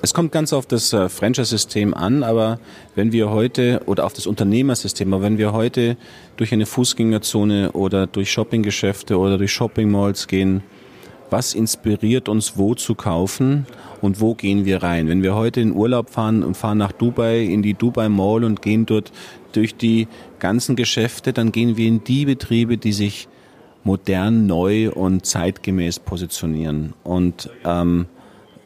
Es 0.00 0.14
kommt 0.14 0.30
ganz 0.30 0.52
auf 0.52 0.64
das 0.64 0.92
äh, 0.92 1.08
Franchise-System 1.08 1.92
an, 1.92 2.22
aber 2.22 2.60
wenn 2.94 3.10
wir 3.10 3.30
heute, 3.30 3.82
oder 3.86 4.04
auf 4.06 4.12
das 4.12 4.28
Unternehmersystem, 4.28 5.12
aber 5.12 5.24
wenn 5.24 5.38
wir 5.38 5.52
heute 5.52 5.96
durch 6.36 6.52
eine 6.52 6.66
Fußgängerzone 6.66 7.72
oder 7.72 8.06
durch 8.06 8.30
Shoppinggeschäfte 8.30 9.18
oder 9.18 9.38
durch 9.38 9.52
Shoppingmalls 9.52 10.28
gehen, 10.28 10.62
was 11.30 11.52
inspiriert 11.52 12.28
uns, 12.28 12.56
wo 12.56 12.76
zu 12.76 12.94
kaufen 12.94 13.66
und 14.00 14.20
wo 14.20 14.34
gehen 14.34 14.64
wir 14.64 14.84
rein? 14.84 15.08
Wenn 15.08 15.24
wir 15.24 15.34
heute 15.34 15.60
in 15.60 15.72
Urlaub 15.72 16.10
fahren 16.10 16.44
und 16.44 16.56
fahren 16.56 16.78
nach 16.78 16.92
Dubai, 16.92 17.42
in 17.42 17.62
die 17.62 17.74
Dubai 17.74 18.08
Mall 18.08 18.44
und 18.44 18.62
gehen 18.62 18.86
dort 18.86 19.10
durch 19.50 19.74
die 19.74 20.06
ganzen 20.38 20.76
Geschäfte, 20.76 21.32
dann 21.32 21.50
gehen 21.50 21.76
wir 21.76 21.88
in 21.88 22.04
die 22.04 22.24
Betriebe, 22.24 22.78
die 22.78 22.92
sich 22.92 23.28
modern, 23.82 24.46
neu 24.46 24.90
und 24.90 25.26
zeitgemäß 25.26 25.98
positionieren. 25.98 26.94
Und 27.02 27.50
ähm, 27.64 28.06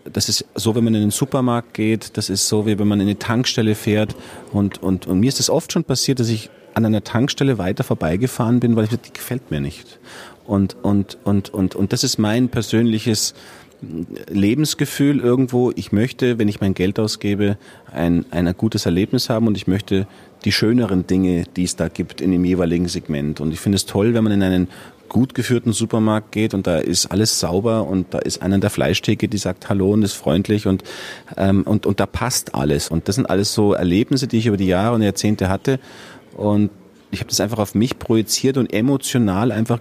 das 0.05 0.29
ist 0.29 0.45
so, 0.55 0.75
wenn 0.75 0.85
man 0.85 0.95
in 0.95 1.01
den 1.03 1.11
Supermarkt 1.11 1.75
geht, 1.75 2.17
das 2.17 2.31
ist 2.31 2.49
so, 2.49 2.67
wie 2.67 2.79
wenn 2.79 2.88
man 2.88 3.01
in 3.01 3.07
eine 3.07 3.19
Tankstelle 3.19 3.75
fährt. 3.75 4.15
Und, 4.53 4.83
und, 4.83 5.07
und 5.07 5.21
mir 5.21 5.29
ist 5.29 5.41
es 5.41 5.51
oft 5.51 5.73
schon 5.73 5.85
passiert, 5.85 6.21
dass 6.21 6.29
ich 6.29 6.51
an 6.75 6.85
einer 6.85 7.05
Tankstelle 7.05 7.59
weiter 7.59 7.85
vorbeigefahren 7.85 8.61
bin, 8.61 8.77
weil 8.77 8.85
ich 8.85 8.91
dachte, 8.91 9.05
die 9.07 9.12
gefällt 9.12 9.51
mir 9.51 9.61
nicht. 9.61 9.99
Und, 10.47 10.77
und, 10.83 11.19
und, 11.25 11.51
und, 11.51 11.75
und 11.75 11.93
das 11.93 12.05
ist 12.05 12.19
mein 12.19 12.49
persönliches 12.49 13.35
Lebensgefühl 14.29 15.21
irgendwo. 15.21 15.73
Ich 15.75 15.93
möchte, 15.93 16.38
wenn 16.38 16.49
ich 16.49 16.61
mein 16.61 16.75
Geld 16.75 16.99
ausgebe, 16.99 17.59
ein, 17.93 18.25
ein 18.31 18.53
gutes 18.57 18.87
Erlebnis 18.87 19.29
haben 19.29 19.47
und 19.47 19.57
ich 19.57 19.67
möchte 19.67 20.07
die 20.45 20.53
schöneren 20.53 21.07
Dinge, 21.07 21.45
die 21.57 21.65
es 21.65 21.77
da 21.77 21.88
gibt 21.88 22.21
in 22.21 22.31
dem 22.31 22.45
jeweiligen 22.45 22.88
Segment. 22.88 23.41
Und 23.41 23.53
ich 23.53 23.61
finde 23.61 23.77
es 23.77 23.87
toll, 23.87 24.15
wenn 24.15 24.25
man 24.25 24.33
in 24.33 24.43
einen 24.43 24.69
gut 25.09 25.35
geführten 25.35 25.73
Supermarkt 25.73 26.33
geht 26.33 26.55
und 26.55 26.67
da 26.67 26.79
ist 26.79 27.07
alles 27.07 27.38
sauber 27.38 27.87
und 27.87 28.15
da 28.15 28.19
ist 28.19 28.43
einer 28.43 28.59
der 28.59 28.71
Fleischtheke, 28.71 29.29
die 29.29 29.38
sagt 29.38 29.69
Hallo 29.69 29.93
und 29.93 30.03
ist 30.03 30.15
freundlich 30.15 30.67
und, 30.67 30.83
ähm, 31.37 31.62
und, 31.62 31.87
und 31.87 32.01
da 32.01 32.07
passt 32.07 32.55
alles. 32.55 32.88
Und 32.88 33.09
das 33.09 33.17
sind 33.17 33.29
alles 33.29 33.55
so 33.55 33.75
Erlebnisse, 33.75 34.27
die 34.27 34.38
ich 34.38 34.47
über 34.47 34.57
die 34.57 34.67
Jahre 34.67 34.95
und 34.95 35.03
Jahrzehnte 35.03 35.49
hatte. 35.49 35.79
Und 36.37 36.71
ich 37.12 37.20
habe 37.20 37.29
das 37.29 37.40
einfach 37.40 37.59
auf 37.59 37.75
mich 37.75 37.98
projiziert 37.98 38.57
und 38.57 38.72
emotional 38.72 39.53
einfach 39.53 39.81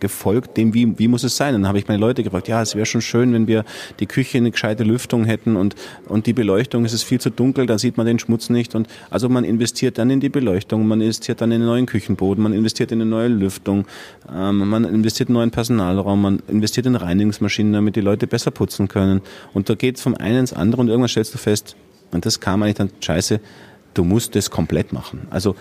gefolgt 0.00 0.56
dem, 0.56 0.74
wie, 0.74 0.98
wie 0.98 1.06
muss 1.06 1.22
es 1.22 1.36
sein. 1.36 1.52
dann 1.52 1.68
habe 1.68 1.78
ich 1.78 1.86
meine 1.86 2.00
Leute 2.00 2.24
gefragt, 2.24 2.48
ja, 2.48 2.60
es 2.60 2.74
wäre 2.74 2.86
schon 2.86 3.02
schön, 3.02 3.32
wenn 3.32 3.46
wir 3.46 3.64
die 4.00 4.06
Küche 4.06 4.38
eine 4.38 4.50
gescheite 4.50 4.82
Lüftung 4.82 5.24
hätten 5.24 5.54
und, 5.54 5.76
und 6.06 6.26
die 6.26 6.32
Beleuchtung, 6.32 6.84
es 6.84 6.92
ist 6.92 7.04
viel 7.04 7.20
zu 7.20 7.30
dunkel, 7.30 7.66
da 7.66 7.78
sieht 7.78 7.96
man 7.96 8.04
den 8.04 8.18
Schmutz 8.18 8.50
nicht. 8.50 8.74
Und 8.74 8.88
also 9.10 9.28
man 9.28 9.44
investiert 9.44 9.96
dann 9.98 10.10
in 10.10 10.18
die 10.18 10.28
Beleuchtung, 10.28 10.88
man 10.88 11.00
investiert 11.00 11.40
dann 11.40 11.52
in 11.52 11.60
einen 11.60 11.66
neuen 11.66 11.86
Küchenboden, 11.86 12.42
man 12.42 12.52
investiert 12.52 12.90
in 12.90 13.00
eine 13.00 13.08
neue 13.08 13.28
Lüftung, 13.28 13.86
ähm, 14.28 14.68
man 14.68 14.84
investiert 14.84 15.28
in 15.28 15.36
einen 15.36 15.42
neuen 15.42 15.50
Personalraum, 15.52 16.20
man 16.20 16.42
investiert 16.48 16.86
in 16.86 16.96
Reinigungsmaschinen, 16.96 17.74
damit 17.74 17.94
die 17.94 18.00
Leute 18.00 18.26
besser 18.26 18.50
putzen 18.50 18.88
können. 18.88 19.20
Und 19.54 19.70
da 19.70 19.76
geht 19.76 19.98
es 19.98 20.02
vom 20.02 20.16
einen 20.16 20.40
ins 20.40 20.52
andere 20.52 20.80
und 20.80 20.88
irgendwann 20.88 21.10
stellst 21.10 21.32
du 21.32 21.38
fest, 21.38 21.76
und 22.12 22.24
das 22.24 22.40
kam 22.40 22.62
eigentlich 22.62 22.76
dann 22.76 22.90
scheiße, 23.00 23.40
du 23.96 24.04
musst 24.04 24.36
es 24.36 24.50
komplett 24.50 24.92
machen. 24.92 25.26
Also 25.30 25.56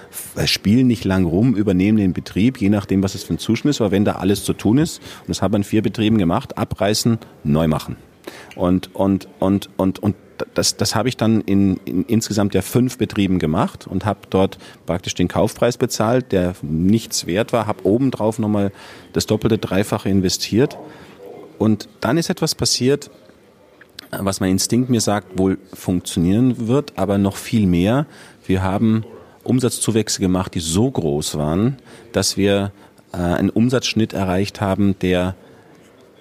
spiel 0.45 0.83
nicht 0.83 1.05
lang 1.05 1.25
rum, 1.25 1.55
übernehmen 1.55 1.97
den 1.97 2.13
Betrieb, 2.13 2.59
je 2.59 2.69
nachdem, 2.69 3.03
was 3.03 3.15
es 3.15 3.23
für 3.23 3.33
ein 3.33 3.39
Zuschnitt 3.39 3.71
ist, 3.71 3.81
aber 3.81 3.91
wenn 3.91 4.05
da 4.05 4.13
alles 4.13 4.43
zu 4.43 4.53
tun 4.53 4.77
ist, 4.77 4.99
und 5.21 5.29
das 5.29 5.41
haben 5.41 5.53
wir 5.53 5.57
in 5.57 5.63
vier 5.63 5.81
Betrieben 5.81 6.17
gemacht, 6.17 6.57
abreißen, 6.57 7.19
neu 7.43 7.67
machen. 7.67 7.97
Und, 8.55 8.93
und, 8.95 9.27
und, 9.39 9.69
und, 9.77 9.99
und 9.99 10.15
das, 10.53 10.75
das 10.75 10.95
habe 10.95 11.07
ich 11.07 11.15
dann 11.15 11.41
in, 11.41 11.77
in 11.85 12.03
insgesamt 12.03 12.53
ja 12.53 12.61
fünf 12.61 12.97
Betrieben 12.97 13.39
gemacht 13.39 13.87
und 13.87 14.05
habe 14.05 14.19
dort 14.29 14.57
praktisch 14.85 15.15
den 15.15 15.27
Kaufpreis 15.27 15.77
bezahlt, 15.77 16.31
der 16.31 16.55
nichts 16.61 17.25
wert 17.25 17.53
war, 17.53 17.67
habe 17.67 17.85
obendrauf 17.85 18.39
nochmal 18.39 18.71
das 19.13 19.27
doppelte, 19.27 19.57
dreifache 19.57 20.09
investiert. 20.09 20.77
Und 21.57 21.87
dann 22.01 22.17
ist 22.17 22.29
etwas 22.29 22.53
passiert, 22.53 23.09
was 24.11 24.39
mein 24.39 24.51
Instinkt 24.51 24.89
mir 24.89 25.01
sagt, 25.01 25.37
wohl 25.37 25.57
funktionieren 25.73 26.67
wird, 26.67 26.93
aber 26.97 27.17
noch 27.17 27.37
viel 27.37 27.67
mehr. 27.67 28.05
Wir 28.45 28.61
haben 28.63 29.03
Umsatzzuwächse 29.43 30.19
gemacht, 30.19 30.53
die 30.55 30.59
so 30.59 30.89
groß 30.89 31.37
waren, 31.37 31.77
dass 32.11 32.37
wir 32.37 32.71
äh, 33.13 33.17
einen 33.17 33.49
Umsatzschnitt 33.49 34.13
erreicht 34.13 34.61
haben, 34.61 34.97
der 34.99 35.35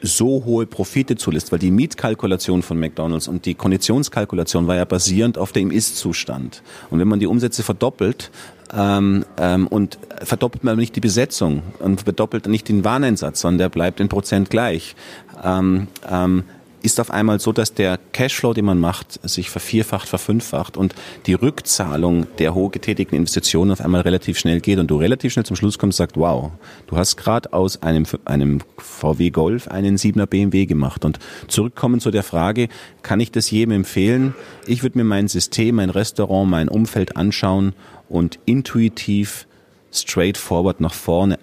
so 0.02 0.44
hohe 0.44 0.66
Profite 0.66 1.16
zulässt, 1.16 1.50
weil 1.50 1.58
die 1.58 1.70
Mietkalkulation 1.70 2.62
von 2.62 2.78
McDonald's 2.78 3.26
und 3.26 3.46
die 3.46 3.54
Konditionskalkulation 3.54 4.66
war 4.66 4.76
ja 4.76 4.84
basierend 4.84 5.38
auf 5.38 5.52
dem 5.52 5.70
Ist-Zustand. 5.70 6.62
Und 6.90 6.98
wenn 6.98 7.08
man 7.08 7.20
die 7.20 7.26
Umsätze 7.26 7.62
verdoppelt 7.62 8.30
ähm, 8.74 9.24
ähm, 9.38 9.66
und 9.66 9.98
verdoppelt 10.22 10.64
man 10.64 10.76
nicht 10.76 10.94
die 10.96 11.00
Besetzung 11.00 11.62
und 11.78 12.02
verdoppelt 12.02 12.46
nicht 12.46 12.68
den 12.68 12.84
Wareneinsatz, 12.84 13.40
sondern 13.40 13.58
der 13.58 13.68
bleibt 13.70 14.00
in 14.00 14.08
Prozent 14.08 14.50
gleich, 14.50 14.94
ähm, 15.42 15.88
ähm, 16.10 16.44
ist 16.84 17.00
auf 17.00 17.10
einmal 17.10 17.40
so, 17.40 17.52
dass 17.52 17.72
der 17.72 17.98
Cashflow, 18.12 18.52
den 18.52 18.66
man 18.66 18.78
macht, 18.78 19.18
sich 19.26 19.48
vervierfacht, 19.48 20.06
verfünffacht 20.06 20.76
und 20.76 20.94
die 21.26 21.32
Rückzahlung 21.32 22.26
der 22.38 22.54
hoch 22.54 22.72
getätigten 22.72 23.16
Investitionen 23.16 23.72
auf 23.72 23.80
einmal 23.80 24.02
relativ 24.02 24.38
schnell 24.38 24.60
geht 24.60 24.78
und 24.78 24.90
du 24.90 24.98
relativ 24.98 25.32
schnell 25.32 25.46
zum 25.46 25.56
Schluss 25.56 25.78
kommst 25.78 25.98
und 25.98 26.06
sagst, 26.06 26.16
wow, 26.16 26.52
du 26.86 26.96
hast 26.96 27.16
gerade 27.16 27.52
aus 27.54 27.82
einem, 27.82 28.04
einem 28.26 28.60
VW 28.76 29.30
Golf 29.30 29.68
einen 29.68 29.96
7er 29.96 30.26
BMW 30.26 30.66
gemacht 30.66 31.06
und 31.06 31.18
zurückkommen 31.48 32.00
zu 32.00 32.10
der 32.10 32.22
Frage, 32.22 32.68
kann 33.02 33.18
ich 33.18 33.32
das 33.32 33.50
jedem 33.50 33.72
empfehlen? 33.72 34.34
Ich 34.66 34.82
würde 34.82 34.98
mir 34.98 35.04
mein 35.04 35.28
System, 35.28 35.76
mein 35.76 35.90
Restaurant, 35.90 36.50
mein 36.50 36.68
Umfeld 36.68 37.16
anschauen 37.16 37.72
und 38.10 38.38
intuitiv 38.44 39.46
straightforward 39.90 40.80
nach 40.80 40.92
vorne 40.92 41.38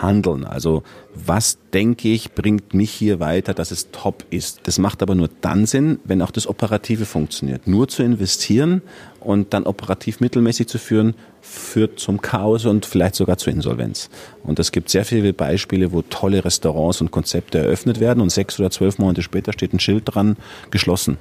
handeln. 0.00 0.44
Also 0.44 0.82
was 1.14 1.58
denke 1.74 2.08
ich, 2.08 2.32
bringt 2.32 2.72
mich 2.72 2.90
hier 2.90 3.20
weiter, 3.20 3.52
dass 3.52 3.70
es 3.70 3.90
top 3.90 4.24
ist. 4.30 4.60
Das 4.64 4.78
macht 4.78 5.02
aber 5.02 5.14
nur 5.14 5.28
dann 5.40 5.66
Sinn, 5.66 6.00
wenn 6.04 6.22
auch 6.22 6.30
das 6.30 6.46
Operative 6.46 7.04
funktioniert. 7.04 7.66
Nur 7.66 7.88
zu 7.88 8.02
investieren 8.02 8.82
und 9.20 9.52
dann 9.52 9.64
operativ 9.64 10.20
mittelmäßig 10.20 10.68
zu 10.68 10.78
führen, 10.78 11.14
führt 11.42 11.98
zum 11.98 12.22
Chaos 12.22 12.64
und 12.64 12.86
vielleicht 12.86 13.16
sogar 13.16 13.36
zur 13.36 13.52
Insolvenz. 13.52 14.08
Und 14.42 14.58
es 14.58 14.72
gibt 14.72 14.88
sehr 14.88 15.04
viele 15.04 15.32
Beispiele, 15.32 15.92
wo 15.92 16.02
tolle 16.02 16.44
Restaurants 16.44 17.00
und 17.00 17.10
Konzepte 17.10 17.58
eröffnet 17.58 18.00
werden 18.00 18.20
und 18.20 18.30
sechs 18.30 18.58
oder 18.58 18.70
zwölf 18.70 18.98
Monate 18.98 19.22
später 19.22 19.52
steht 19.52 19.72
ein 19.74 19.80
Schild 19.80 20.04
dran, 20.06 20.36
geschlossen. 20.70 21.18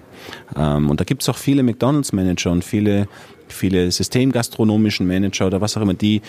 Ähm, 0.56 0.90
und 0.90 1.00
da 1.00 1.04
gibt 1.04 1.24
es 1.24 1.30
auch 1.30 1.38
viele 1.38 1.64
McDonalds-Manager 1.64 2.52
und 2.52 2.64
viele 2.64 3.08
viele 3.52 3.92
systemgastronomischen 3.92 5.08
Manager 5.08 5.48
oder 5.48 5.62
was 5.62 5.78
auch 5.78 5.82
immer, 5.82 5.94
die, 5.94 6.22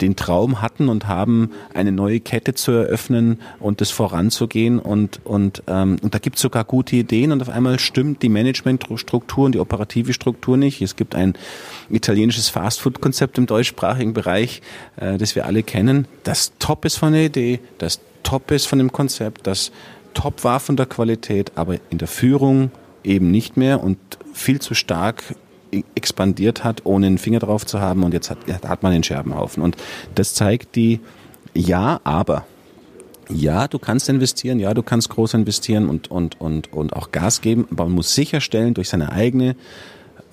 den 0.00 0.16
Traum 0.16 0.60
hatten 0.60 0.88
und 0.88 1.06
haben, 1.06 1.50
eine 1.72 1.92
neue 1.92 2.20
Kette 2.20 2.54
zu 2.54 2.72
eröffnen 2.72 3.40
und 3.60 3.80
das 3.80 3.90
voranzugehen. 3.90 4.78
Und, 4.78 5.20
und, 5.24 5.62
ähm, 5.66 5.96
und 6.02 6.14
da 6.14 6.18
gibt 6.18 6.36
es 6.36 6.42
sogar 6.42 6.64
gute 6.64 6.96
Ideen 6.96 7.32
und 7.32 7.42
auf 7.42 7.48
einmal 7.48 7.78
stimmt 7.78 8.22
die 8.22 8.28
Managementstruktur 8.28 9.46
und 9.46 9.54
die 9.54 9.60
operative 9.60 10.12
Struktur 10.12 10.56
nicht. 10.56 10.82
Es 10.82 10.96
gibt 10.96 11.14
ein 11.14 11.34
italienisches 11.90 12.48
Fastfood-Konzept 12.48 13.38
im 13.38 13.46
deutschsprachigen 13.46 14.14
Bereich, 14.14 14.62
äh, 14.96 15.18
das 15.18 15.36
wir 15.36 15.46
alle 15.46 15.62
kennen, 15.62 16.06
das 16.24 16.52
top 16.58 16.84
ist 16.84 16.96
von 16.96 17.12
der 17.12 17.26
Idee, 17.26 17.60
das 17.78 18.00
top 18.22 18.50
ist 18.50 18.66
von 18.66 18.78
dem 18.78 18.90
Konzept, 18.92 19.46
das 19.46 19.70
top 20.14 20.44
war 20.44 20.60
von 20.60 20.76
der 20.76 20.86
Qualität, 20.86 21.52
aber 21.56 21.76
in 21.90 21.98
der 21.98 22.08
Führung 22.08 22.70
eben 23.04 23.30
nicht 23.30 23.56
mehr 23.56 23.82
und 23.82 23.98
viel 24.32 24.60
zu 24.60 24.74
stark 24.74 25.22
expandiert 25.94 26.62
hat, 26.62 26.82
ohne 26.84 27.06
einen 27.06 27.18
Finger 27.18 27.40
drauf 27.40 27.66
zu 27.66 27.80
haben 27.80 28.02
und 28.02 28.14
jetzt 28.14 28.30
hat, 28.30 28.38
hat 28.66 28.82
man 28.82 28.92
den 28.92 29.02
Scherbenhaufen. 29.02 29.62
Und 29.62 29.76
das 30.14 30.34
zeigt 30.34 30.76
die, 30.76 31.00
ja, 31.54 32.00
aber. 32.04 32.46
Ja, 33.30 33.68
du 33.68 33.78
kannst 33.78 34.10
investieren, 34.10 34.60
ja, 34.60 34.74
du 34.74 34.82
kannst 34.82 35.08
groß 35.08 35.32
investieren 35.34 35.88
und, 35.88 36.10
und, 36.10 36.40
und, 36.40 36.72
und 36.74 36.92
auch 36.94 37.10
Gas 37.10 37.40
geben, 37.40 37.66
aber 37.70 37.84
man 37.84 37.94
muss 37.94 38.14
sicherstellen 38.14 38.74
durch 38.74 38.90
seine 38.90 39.12
eigene 39.12 39.56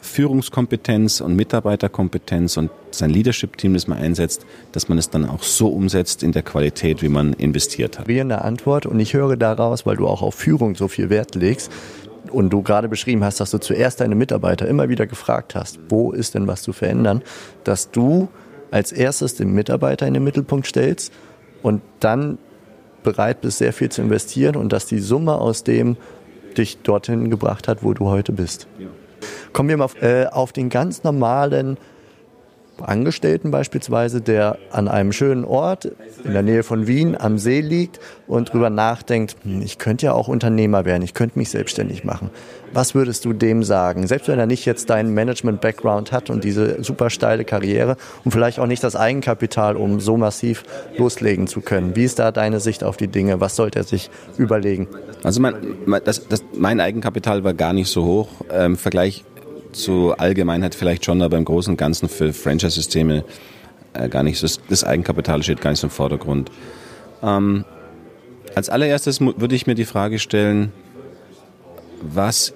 Führungskompetenz 0.01 1.21
und 1.21 1.35
Mitarbeiterkompetenz 1.35 2.57
und 2.57 2.71
sein 2.89 3.11
Leadership-Team, 3.11 3.75
das 3.75 3.87
man 3.87 3.99
einsetzt, 3.99 4.45
dass 4.71 4.89
man 4.89 4.97
es 4.97 5.09
dann 5.09 5.25
auch 5.25 5.43
so 5.43 5.69
umsetzt 5.69 6.23
in 6.23 6.31
der 6.31 6.41
Qualität, 6.41 7.01
wie 7.01 7.07
man 7.07 7.33
investiert 7.33 7.99
hat. 7.99 8.09
Eine 8.09 8.41
Antwort 8.41 8.85
und 8.85 8.99
ich 8.99 9.13
höre 9.13 9.37
daraus, 9.37 9.85
weil 9.85 9.95
du 9.95 10.07
auch 10.07 10.21
auf 10.21 10.35
Führung 10.35 10.75
so 10.75 10.87
viel 10.87 11.09
Wert 11.09 11.35
legst, 11.35 11.71
und 12.31 12.49
du 12.49 12.61
gerade 12.61 12.89
beschrieben 12.89 13.23
hast, 13.23 13.39
dass 13.39 13.51
du 13.51 13.59
zuerst 13.59 14.01
deine 14.01 14.15
Mitarbeiter 14.15 14.67
immer 14.67 14.89
wieder 14.89 15.07
gefragt 15.07 15.55
hast, 15.55 15.79
wo 15.89 16.11
ist 16.11 16.35
denn 16.35 16.47
was 16.47 16.61
zu 16.61 16.73
verändern, 16.73 17.21
dass 17.63 17.91
du 17.91 18.29
als 18.71 18.91
erstes 18.91 19.35
den 19.35 19.53
Mitarbeiter 19.53 20.07
in 20.07 20.13
den 20.13 20.23
Mittelpunkt 20.23 20.67
stellst 20.67 21.11
und 21.61 21.81
dann 21.99 22.37
bereit 23.03 23.41
bist, 23.41 23.57
sehr 23.57 23.73
viel 23.73 23.89
zu 23.89 24.01
investieren 24.01 24.55
und 24.55 24.71
dass 24.71 24.85
die 24.85 24.99
Summe 24.99 25.35
aus 25.35 25.63
dem 25.63 25.97
dich 26.57 26.81
dorthin 26.81 27.29
gebracht 27.29 27.67
hat, 27.67 27.83
wo 27.83 27.93
du 27.93 28.07
heute 28.07 28.31
bist. 28.31 28.67
Ja. 28.77 28.87
Kommen 29.53 29.69
wir 29.69 29.77
mal 29.77 29.85
auf, 29.85 30.01
äh, 30.01 30.25
auf 30.25 30.53
den 30.53 30.69
ganz 30.69 31.03
normalen 31.03 31.77
Angestellten 32.83 33.51
beispielsweise, 33.51 34.21
der 34.21 34.57
an 34.71 34.87
einem 34.87 35.11
schönen 35.11 35.45
Ort 35.45 35.85
in 36.23 36.33
der 36.33 36.43
Nähe 36.43 36.63
von 36.63 36.87
Wien 36.87 37.15
am 37.19 37.37
See 37.37 37.61
liegt 37.61 37.99
und 38.27 38.53
drüber 38.53 38.69
nachdenkt, 38.69 39.35
hm, 39.43 39.61
ich 39.61 39.77
könnte 39.77 40.07
ja 40.07 40.13
auch 40.13 40.27
Unternehmer 40.27 40.85
werden, 40.85 41.03
ich 41.03 41.13
könnte 41.13 41.37
mich 41.37 41.49
selbstständig 41.49 42.03
machen. 42.03 42.29
Was 42.73 42.95
würdest 42.95 43.25
du 43.25 43.33
dem 43.33 43.63
sagen? 43.63 44.07
Selbst 44.07 44.27
wenn 44.27 44.39
er 44.39 44.45
nicht 44.45 44.65
jetzt 44.65 44.89
deinen 44.89 45.13
Management-Background 45.13 46.11
hat 46.11 46.29
und 46.29 46.43
diese 46.43 46.81
super 46.83 47.09
steile 47.09 47.43
Karriere 47.43 47.97
und 48.23 48.31
vielleicht 48.31 48.59
auch 48.59 48.67
nicht 48.67 48.83
das 48.83 48.95
Eigenkapital, 48.95 49.75
um 49.75 49.99
so 49.99 50.15
massiv 50.15 50.63
loslegen 50.97 51.47
zu 51.47 51.61
können. 51.61 51.95
Wie 51.95 52.05
ist 52.05 52.19
da 52.19 52.31
deine 52.31 52.59
Sicht 52.59 52.83
auf 52.83 52.95
die 52.95 53.09
Dinge? 53.09 53.41
Was 53.41 53.55
sollte 53.55 53.79
er 53.79 53.83
sich 53.83 54.09
überlegen? 54.37 54.87
Also 55.23 55.41
mein, 55.41 55.55
das, 56.05 56.27
das, 56.27 56.43
mein 56.53 56.79
Eigenkapital 56.79 57.43
war 57.43 57.53
gar 57.53 57.73
nicht 57.73 57.89
so 57.89 58.05
hoch. 58.05 58.29
Im 58.57 58.77
Vergleich 58.77 59.25
zur 59.71 60.19
Allgemeinheit 60.19 60.75
vielleicht 60.75 61.05
schon, 61.05 61.21
aber 61.21 61.37
im 61.37 61.45
Großen 61.45 61.71
und 61.71 61.77
Ganzen 61.77 62.09
für 62.09 62.33
Franchise-Systeme 62.33 63.23
äh, 63.93 64.09
gar 64.09 64.23
nicht. 64.23 64.41
Das, 64.41 64.59
das, 64.69 64.83
Eigenkapital 64.83 65.43
steht 65.43 65.61
gar 65.61 65.71
nicht 65.71 65.83
im 65.83 65.89
Vordergrund. 65.89 66.51
Ähm, 67.21 67.65
als 68.55 68.69
allererstes 68.69 69.21
würde 69.21 69.55
ich 69.55 69.67
mir 69.67 69.75
die 69.75 69.85
Frage 69.85 70.19
stellen, 70.19 70.71
was 72.01 72.53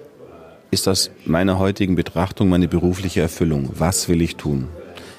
ist 0.72 0.88
aus 0.88 1.12
meiner 1.26 1.60
heutigen 1.60 1.96
Betrachtung 1.96 2.50
meine 2.50 2.68
berufliche 2.68 3.22
Erfüllung? 3.22 3.70
Was 3.74 4.10
will 4.10 4.22
ich 4.22 4.36
tun? 4.36 4.68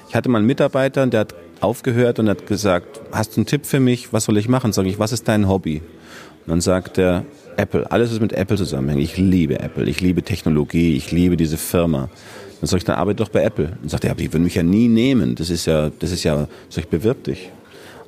Ich 0.09 0.15
hatte 0.15 0.29
mal 0.29 0.39
einen 0.39 0.47
Mitarbeiter, 0.47 1.07
der 1.07 1.21
hat 1.21 1.35
aufgehört 1.61 2.19
und 2.19 2.29
hat 2.29 2.45
gesagt, 2.45 3.01
hast 3.11 3.35
du 3.35 3.41
einen 3.41 3.45
Tipp 3.45 3.65
für 3.65 3.79
mich? 3.79 4.13
Was 4.13 4.25
soll 4.25 4.37
ich 4.37 4.47
machen? 4.47 4.73
Sag 4.73 4.85
ich, 4.85 4.99
was 4.99 5.11
ist 5.11 5.27
dein 5.27 5.47
Hobby? 5.47 5.81
Und 6.45 6.51
dann 6.51 6.61
sagt 6.61 6.97
er, 6.97 7.25
Apple, 7.57 7.91
alles 7.91 8.11
was 8.11 8.19
mit 8.19 8.33
Apple 8.33 8.57
zusammenhängt. 8.57 9.01
Ich 9.01 9.17
liebe 9.17 9.59
Apple, 9.59 9.85
ich 9.85 10.01
liebe 10.01 10.23
Technologie, 10.23 10.95
ich 10.95 11.11
liebe 11.11 11.37
diese 11.37 11.57
Firma. 11.57 12.09
Dann 12.61 12.67
sag 12.67 12.77
ich, 12.77 12.85
dann 12.85 12.95
arbeite 12.95 13.17
doch 13.17 13.29
bei 13.29 13.43
Apple. 13.43 13.77
Und 13.81 13.89
sagt 13.89 14.03
er, 14.03 14.11
ja, 14.11 14.15
die 14.15 14.31
würden 14.31 14.43
mich 14.43 14.55
ja 14.55 14.63
nie 14.63 14.87
nehmen. 14.87 15.35
Das 15.35 15.49
ist 15.49 15.65
ja, 15.65 15.91
das 15.99 16.11
ist 16.11 16.23
ja, 16.23 16.47
sag 16.69 16.83
ich, 16.85 16.89
bewirb 16.89 17.23
dich. 17.23 17.51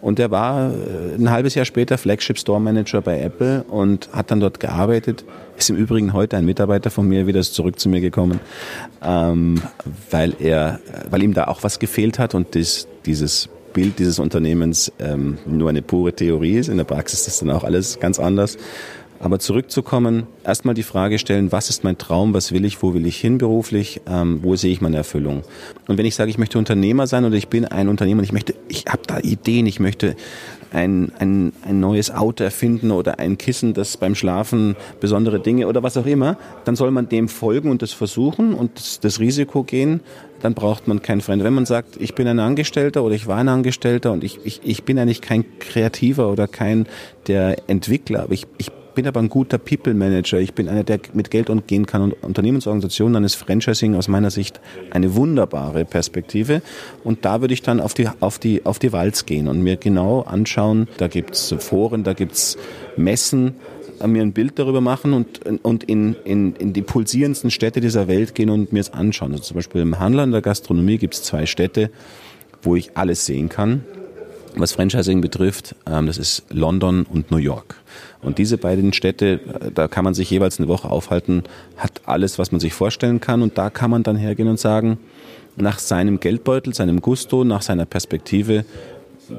Und 0.02 0.18
der 0.18 0.32
war 0.32 0.72
äh, 0.72 1.16
ein 1.16 1.30
halbes 1.30 1.56
Jahr 1.56 1.66
später 1.66 1.98
Flagship 1.98 2.40
Store 2.40 2.62
Manager 2.62 3.02
bei 3.02 3.20
Apple 3.20 3.64
und 3.64 4.10
hat 4.14 4.32
dann 4.32 4.40
dort 4.40 4.60
gearbeitet. 4.60 5.26
Ist 5.58 5.70
im 5.70 5.76
Übrigen 5.76 6.14
heute 6.14 6.38
ein 6.38 6.46
Mitarbeiter 6.46 6.90
von 6.90 7.08
mir 7.08 7.28
wieder 7.28 7.42
zurück 7.42 7.80
zu 7.80 7.90
mir 7.90 8.00
gekommen, 8.00 8.40
ähm, 9.04 9.62
weil 10.10 10.34
er, 10.40 10.80
weil 11.10 11.22
ihm 11.22 11.34
da 11.34 11.46
auch 11.46 11.64
was 11.64 11.80
gefehlt 11.80 12.18
hat 12.18 12.34
und 12.34 12.56
das, 12.56 12.88
dieses 13.06 13.50
Bild 13.74 14.00
dieses 14.00 14.20
Unternehmens 14.20 14.92
ähm, 15.00 15.38
nur 15.46 15.70
eine 15.70 15.82
pure 15.82 16.14
Theorie 16.14 16.58
ist. 16.58 16.70
In 16.70 16.78
der 16.78 16.86
Praxis 16.86 17.28
ist 17.28 17.42
dann 17.42 17.52
auch 17.52 17.64
alles 17.64 18.00
ganz 18.00 18.20
anders. 18.20 18.58
Aber 19.22 19.40
zurückzukommen, 19.40 20.28
erstmal 20.46 20.76
die 20.76 20.84
Frage 20.84 21.20
stellen, 21.20 21.52
was 21.52 21.70
ist 21.70 21.84
mein 21.84 21.98
Traum, 21.98 22.34
was 22.34 22.54
will 22.54 22.64
ich, 22.64 22.82
wo 22.82 22.94
will 22.94 23.06
ich 23.06 23.18
hin 23.18 23.38
beruflich, 23.38 24.00
ähm, 24.08 24.40
wo 24.42 24.56
sehe 24.56 24.72
ich 24.72 24.80
meine 24.80 24.96
Erfüllung? 24.96 25.44
Und 25.88 25.98
wenn 25.98 26.06
ich 26.06 26.16
sage, 26.16 26.30
ich 26.30 26.38
möchte 26.38 26.58
Unternehmer 26.58 27.06
sein 27.06 27.26
oder 27.26 27.36
ich 27.36 27.50
bin 27.50 27.66
ein 27.66 27.90
Unternehmer 27.90 28.20
und 28.20 28.26
ich 28.26 28.32
möchte, 28.32 28.56
ich 28.70 28.86
habe 28.88 29.02
da 29.06 29.20
Ideen, 29.20 29.66
ich 29.66 29.82
möchte 29.82 30.16
ein, 30.72 31.12
ein, 31.20 31.52
ein 31.64 31.82
neues 31.82 32.12
Auto 32.12 32.46
erfinden 32.46 32.92
oder 32.92 33.20
ein 33.20 33.38
Kissen, 33.38 33.74
das 33.74 33.98
beim 33.98 34.16
Schlafen 34.16 34.78
besondere 35.02 35.42
Dinge 35.42 35.68
oder 35.68 35.84
was 35.84 35.98
auch 35.98 36.06
immer, 36.06 36.38
dann 36.64 36.78
soll 36.78 36.92
man 36.92 37.10
dem 37.10 37.28
folgen 37.28 37.72
und 37.72 37.82
das 37.82 37.92
versuchen 37.92 38.54
und 38.54 38.78
das, 38.78 39.02
das 39.02 39.20
Risiko 39.20 39.64
gehen, 39.64 40.00
dann 40.42 40.54
braucht 40.54 40.88
man 40.88 41.02
keinen 41.02 41.20
Freund. 41.20 41.44
Wenn 41.44 41.54
man 41.54 41.66
sagt, 41.66 41.98
ich 42.00 42.16
bin 42.16 42.28
ein 42.28 42.40
Angestellter 42.40 43.04
oder 43.04 43.16
ich 43.16 43.28
war 43.28 43.38
ein 43.38 43.50
Angestellter 43.50 44.14
und 44.14 44.24
ich, 44.24 44.40
ich, 44.46 44.62
ich 44.64 44.84
bin 44.84 44.98
eigentlich 44.98 45.22
kein 45.22 45.44
Kreativer 45.60 46.32
oder 46.32 46.48
kein 46.48 46.88
der 47.28 47.58
Entwickler, 47.68 48.24
aber 48.24 48.34
ich, 48.34 48.48
ich 48.58 48.72
bin 49.00 49.08
aber 49.08 49.22
ein 49.22 49.30
guter 49.30 49.58
People 49.58 49.94
Manager. 49.94 50.40
Ich 50.40 50.54
bin 50.54 50.68
einer, 50.68 50.84
der 50.84 51.00
mit 51.14 51.32
Geld 51.32 51.50
umgehen 51.50 51.86
kann 51.86 52.02
und 52.02 52.22
Unternehmensorganisationen, 52.22 53.14
dann 53.14 53.24
ist 53.24 53.36
Franchising 53.36 53.96
aus 53.96 54.10
meiner 54.10 54.30
Sicht 54.30 54.60
eine 54.92 55.16
wunderbare 55.16 55.86
Perspektive. 55.86 56.62
Und 57.06 57.24
da 57.24 57.40
würde 57.40 57.54
ich 57.54 57.62
dann 57.62 57.80
auf 57.80 57.94
die, 57.94 58.10
auf 58.20 58.40
die, 58.40 58.66
auf 58.66 58.78
die 58.78 58.92
Walz 58.92 59.26
gehen 59.26 59.48
und 59.48 59.62
mir 59.62 59.78
genau 59.78 60.24
anschauen, 60.24 60.90
da 60.98 61.08
gibt's 61.08 61.56
Foren, 61.60 62.04
da 62.04 62.12
gibt's 62.12 62.58
Messen, 62.98 63.54
äh, 64.02 64.08
mir 64.08 64.22
ein 64.22 64.34
Bild 64.34 64.60
darüber 64.60 64.82
machen 64.82 65.14
und, 65.14 65.46
und 65.64 65.86
in, 65.86 66.18
in, 66.26 66.58
in 66.58 66.74
die 66.74 66.82
pulsierendsten 66.82 67.52
Städte 67.52 67.80
dieser 67.80 68.10
Welt 68.10 68.36
gehen 68.36 68.50
und 68.50 68.74
mir 68.74 68.82
es 68.82 68.92
anschauen. 68.92 69.32
Also 69.32 69.46
zum 69.46 69.56
Beispiel 69.56 69.80
im 69.80 69.98
Handel 69.98 70.26
in 70.26 70.32
der 70.34 70.42
Gastronomie 70.42 70.98
gibt 70.98 71.14
es 71.14 71.24
zwei 71.24 71.46
Städte, 71.46 71.90
wo 72.64 72.76
ich 72.76 72.98
alles 72.98 73.26
sehen 73.26 73.48
kann. 73.48 73.86
Was 74.56 74.74
Franchising 74.74 75.22
betrifft, 75.22 75.76
ähm, 75.86 76.08
das 76.08 76.18
ist 76.18 76.44
London 76.50 77.04
und 77.04 77.32
New 77.32 77.38
York. 77.38 77.76
Und 78.22 78.38
diese 78.38 78.58
beiden 78.58 78.94
Städte, 78.94 79.40
äh, 79.62 79.72
da 79.74 79.88
kann 79.88 80.04
man 80.04 80.14
sich 80.14 80.30
jeweils 80.30 80.60
eine 80.60 80.68
Woche 80.68 80.90
aufhalten, 80.90 81.44
hat 81.78 82.02
alles, 82.06 82.40
was 82.40 82.52
man 82.52 82.60
sich 82.60 82.74
vorstellen 82.74 83.20
kann. 83.20 83.42
Und 83.42 83.58
da 83.58 83.70
kann 83.70 83.92
man 83.92 84.04
dann 84.04 84.16
hergehen 84.16 84.50
und 84.50 84.60
sagen, 84.60 84.98
nach 85.56 85.80
seinem 85.80 86.20
Geldbeutel, 86.20 86.74
seinem 86.74 87.02
Gusto, 87.02 87.44
nach 87.44 87.62
seiner 87.62 87.86
Perspektive, 87.86 88.66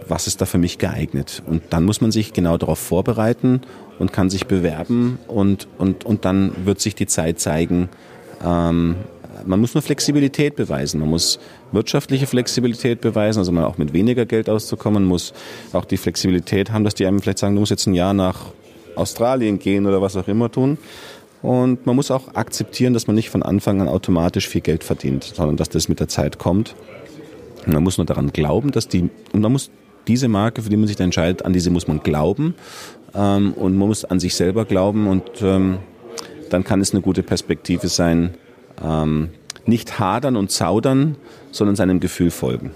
was 0.09 0.27
ist 0.27 0.41
da 0.41 0.47
für 0.47 0.59
mich 0.59 0.79
geeignet? 0.79 1.43
Und 1.47 1.63
dann 1.71 1.85
muss 1.85 2.01
man 2.01 2.13
sich 2.13 2.33
genau 2.33 2.57
darauf 2.57 2.79
vorbereiten 2.79 3.63
und 3.99 4.13
kann 4.13 4.31
sich 4.31 4.47
bewerben 4.47 5.19
und, 5.27 5.67
und, 5.79 6.05
und 6.05 6.25
dann 6.25 6.53
wird 6.65 6.81
sich 6.81 6.95
die 6.95 7.07
Zeit 7.07 7.41
zeigen, 7.41 7.89
ähm, 8.45 8.97
man 9.47 9.61
muss 9.61 9.75
nur 9.75 9.83
Flexibilität 9.83 10.57
beweisen. 10.57 11.01
Man 11.01 11.11
muss 11.11 11.39
wirtschaftliche 11.73 12.27
Flexibilität 12.27 13.01
beweisen, 13.01 13.39
also 13.39 13.53
mal 13.53 13.65
auch 13.65 13.79
mit 13.79 13.93
weniger 13.93 14.27
Geld 14.27 14.49
auszukommen, 14.49 15.05
muss 15.05 15.33
auch 15.73 15.85
die 15.85 15.97
Flexibilität 15.97 16.73
haben, 16.73 16.85
dass 16.85 16.95
die 16.95 17.07
einem 17.07 17.21
vielleicht 17.21 17.39
sagen, 17.39 17.55
du 17.55 17.61
musst 17.61 17.71
jetzt 17.71 17.87
ein 17.87 17.95
Jahr 17.95 18.15
nach 18.15 18.47
Australien 18.97 19.59
gehen 19.59 19.87
oder 19.87 20.03
was 20.03 20.17
auch 20.17 20.29
immer 20.29 20.51
tun. 20.51 20.79
Und 21.43 21.87
man 21.87 21.97
muss 21.97 22.11
auch 22.11 22.35
akzeptieren, 22.35 22.93
dass 22.93 23.07
man 23.07 23.17
nicht 23.17 23.31
von 23.31 23.43
Anfang 23.43 23.81
an 23.81 23.89
automatisch 23.89 24.47
viel 24.47 24.61
Geld 24.61 24.85
verdient, 24.85 25.25
sondern 25.25 25.57
dass 25.57 25.71
das 25.71 25.89
mit 25.89 26.01
der 26.01 26.09
Zeit 26.09 26.39
kommt. 26.39 26.75
Und 27.65 27.73
man 27.73 27.83
muss 27.83 27.99
nur 27.99 28.07
daran 28.07 28.33
glauben, 28.33 28.73
dass 28.73 28.89
die, 28.89 29.09
und 29.33 29.41
man 29.41 29.53
muss 29.53 29.71
diese 30.07 30.29
Marke, 30.29 30.63
für 30.63 30.71
die 30.71 30.77
man 30.77 30.87
sich 30.87 31.01
entscheidet, 31.01 31.45
an 31.45 31.53
diese 31.53 31.71
muss 31.71 31.89
man 31.89 32.03
glauben. 32.03 32.55
Ähm, 33.15 33.53
und 33.55 33.77
man 33.77 33.89
muss 33.89 34.05
an 34.05 34.21
sich 34.21 34.35
selber 34.35 34.65
glauben 34.65 35.07
und 35.07 35.43
ähm, 35.43 35.79
dann 36.51 36.65
kann 36.65 36.81
es 36.81 36.93
eine 36.93 37.01
gute 37.01 37.23
Perspektive 37.23 37.89
sein, 37.89 38.35
ähm, 38.85 39.31
nicht 39.67 39.99
hadern 39.99 40.37
und 40.37 40.51
zaudern, 40.51 41.17
sondern 41.51 41.77
seinem 41.77 42.01
Gefühl 42.01 42.31
folgen. 42.31 42.71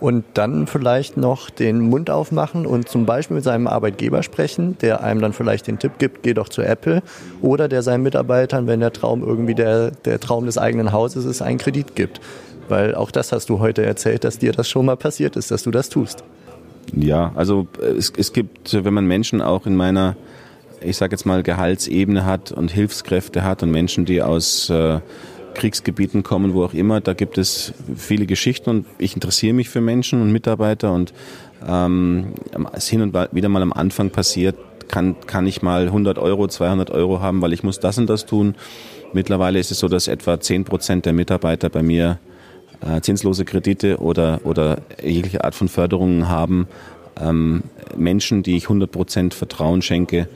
Und 0.00 0.24
dann 0.34 0.66
vielleicht 0.66 1.16
noch 1.16 1.48
den 1.48 1.78
Mund 1.78 2.10
aufmachen 2.10 2.66
und 2.66 2.88
zum 2.88 3.06
Beispiel 3.06 3.36
mit 3.36 3.44
seinem 3.44 3.68
Arbeitgeber 3.68 4.24
sprechen, 4.24 4.76
der 4.80 5.04
einem 5.04 5.20
dann 5.20 5.32
vielleicht 5.32 5.68
den 5.68 5.78
Tipp 5.78 5.92
gibt, 5.98 6.24
geh 6.24 6.34
doch 6.34 6.48
zu 6.48 6.62
Apple. 6.62 7.04
Oder 7.40 7.68
der 7.68 7.82
seinen 7.82 8.02
Mitarbeitern, 8.02 8.66
wenn 8.66 8.80
der 8.80 8.92
Traum 8.92 9.22
irgendwie 9.22 9.54
der, 9.54 9.92
der 9.92 10.18
Traum 10.18 10.46
des 10.46 10.58
eigenen 10.58 10.90
Hauses 10.90 11.24
ist, 11.24 11.40
einen 11.40 11.58
Kredit 11.58 11.94
gibt. 11.94 12.20
Weil 12.68 12.96
auch 12.96 13.12
das 13.12 13.30
hast 13.30 13.48
du 13.48 13.60
heute 13.60 13.84
erzählt, 13.84 14.24
dass 14.24 14.38
dir 14.38 14.50
das 14.50 14.68
schon 14.68 14.86
mal 14.86 14.96
passiert 14.96 15.36
ist, 15.36 15.52
dass 15.52 15.62
du 15.62 15.70
das 15.70 15.88
tust. 15.88 16.24
Ja, 16.94 17.30
also 17.36 17.68
es, 17.80 18.12
es 18.16 18.32
gibt, 18.32 18.84
wenn 18.84 18.94
man 18.94 19.06
Menschen 19.06 19.40
auch 19.40 19.66
in 19.66 19.76
meiner, 19.76 20.16
ich 20.80 20.96
sage 20.96 21.12
jetzt 21.12 21.26
mal, 21.26 21.44
Gehaltsebene 21.44 22.24
hat 22.24 22.50
und 22.50 22.72
Hilfskräfte 22.72 23.44
hat 23.44 23.62
und 23.62 23.70
Menschen, 23.70 24.04
die 24.04 24.20
aus 24.20 24.68
äh, 24.68 24.98
Kriegsgebieten 25.54 26.22
kommen, 26.22 26.54
wo 26.54 26.64
auch 26.64 26.74
immer. 26.74 27.00
Da 27.00 27.14
gibt 27.14 27.38
es 27.38 27.72
viele 27.96 28.26
Geschichten 28.26 28.70
und 28.70 28.86
ich 28.98 29.14
interessiere 29.14 29.54
mich 29.54 29.68
für 29.68 29.80
Menschen 29.80 30.20
und 30.22 30.32
Mitarbeiter 30.32 30.92
und 30.92 31.12
ähm, 31.66 32.34
es 32.72 32.88
hin 32.88 33.02
und 33.02 33.14
wieder 33.32 33.48
mal 33.48 33.62
am 33.62 33.72
Anfang 33.72 34.10
passiert, 34.10 34.56
kann, 34.88 35.16
kann 35.26 35.46
ich 35.46 35.62
mal 35.62 35.86
100 35.86 36.18
Euro, 36.18 36.48
200 36.48 36.90
Euro 36.90 37.20
haben, 37.20 37.40
weil 37.40 37.52
ich 37.52 37.62
muss 37.62 37.80
das 37.80 37.98
und 37.98 38.08
das 38.08 38.26
tun. 38.26 38.54
Mittlerweile 39.12 39.58
ist 39.58 39.70
es 39.70 39.78
so, 39.78 39.88
dass 39.88 40.08
etwa 40.08 40.40
10 40.40 40.64
Prozent 40.64 41.06
der 41.06 41.12
Mitarbeiter 41.12 41.70
bei 41.70 41.82
mir 41.82 42.18
äh, 42.80 43.00
zinslose 43.00 43.44
Kredite 43.44 43.98
oder, 43.98 44.40
oder 44.44 44.82
jegliche 45.02 45.44
Art 45.44 45.54
von 45.54 45.68
Förderungen 45.68 46.28
haben. 46.28 46.66
Ähm, 47.20 47.62
Menschen, 47.96 48.42
die 48.42 48.56
ich 48.56 48.64
100 48.64 48.90
Prozent 48.90 49.34
Vertrauen 49.34 49.82
schenke, 49.82 50.28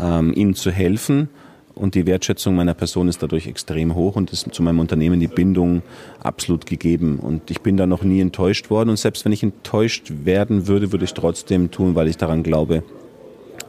ähm, 0.00 0.32
ihnen 0.34 0.54
zu 0.54 0.70
helfen 0.70 1.28
und 1.74 1.94
die 1.94 2.06
Wertschätzung 2.06 2.54
meiner 2.54 2.74
Person 2.74 3.08
ist 3.08 3.22
dadurch 3.22 3.46
extrem 3.46 3.94
hoch 3.94 4.16
und 4.16 4.32
ist 4.32 4.52
zu 4.52 4.62
meinem 4.62 4.78
Unternehmen 4.78 5.20
die 5.20 5.28
Bindung 5.28 5.82
absolut 6.22 6.66
gegeben. 6.66 7.18
Und 7.18 7.50
ich 7.50 7.60
bin 7.60 7.76
da 7.76 7.86
noch 7.86 8.02
nie 8.02 8.20
enttäuscht 8.20 8.70
worden 8.70 8.90
und 8.90 8.96
selbst 8.96 9.24
wenn 9.24 9.32
ich 9.32 9.42
enttäuscht 9.42 10.12
werden 10.24 10.66
würde, 10.66 10.92
würde 10.92 11.04
ich 11.04 11.14
trotzdem 11.14 11.70
tun, 11.70 11.94
weil 11.94 12.08
ich 12.08 12.16
daran 12.16 12.42
glaube, 12.42 12.84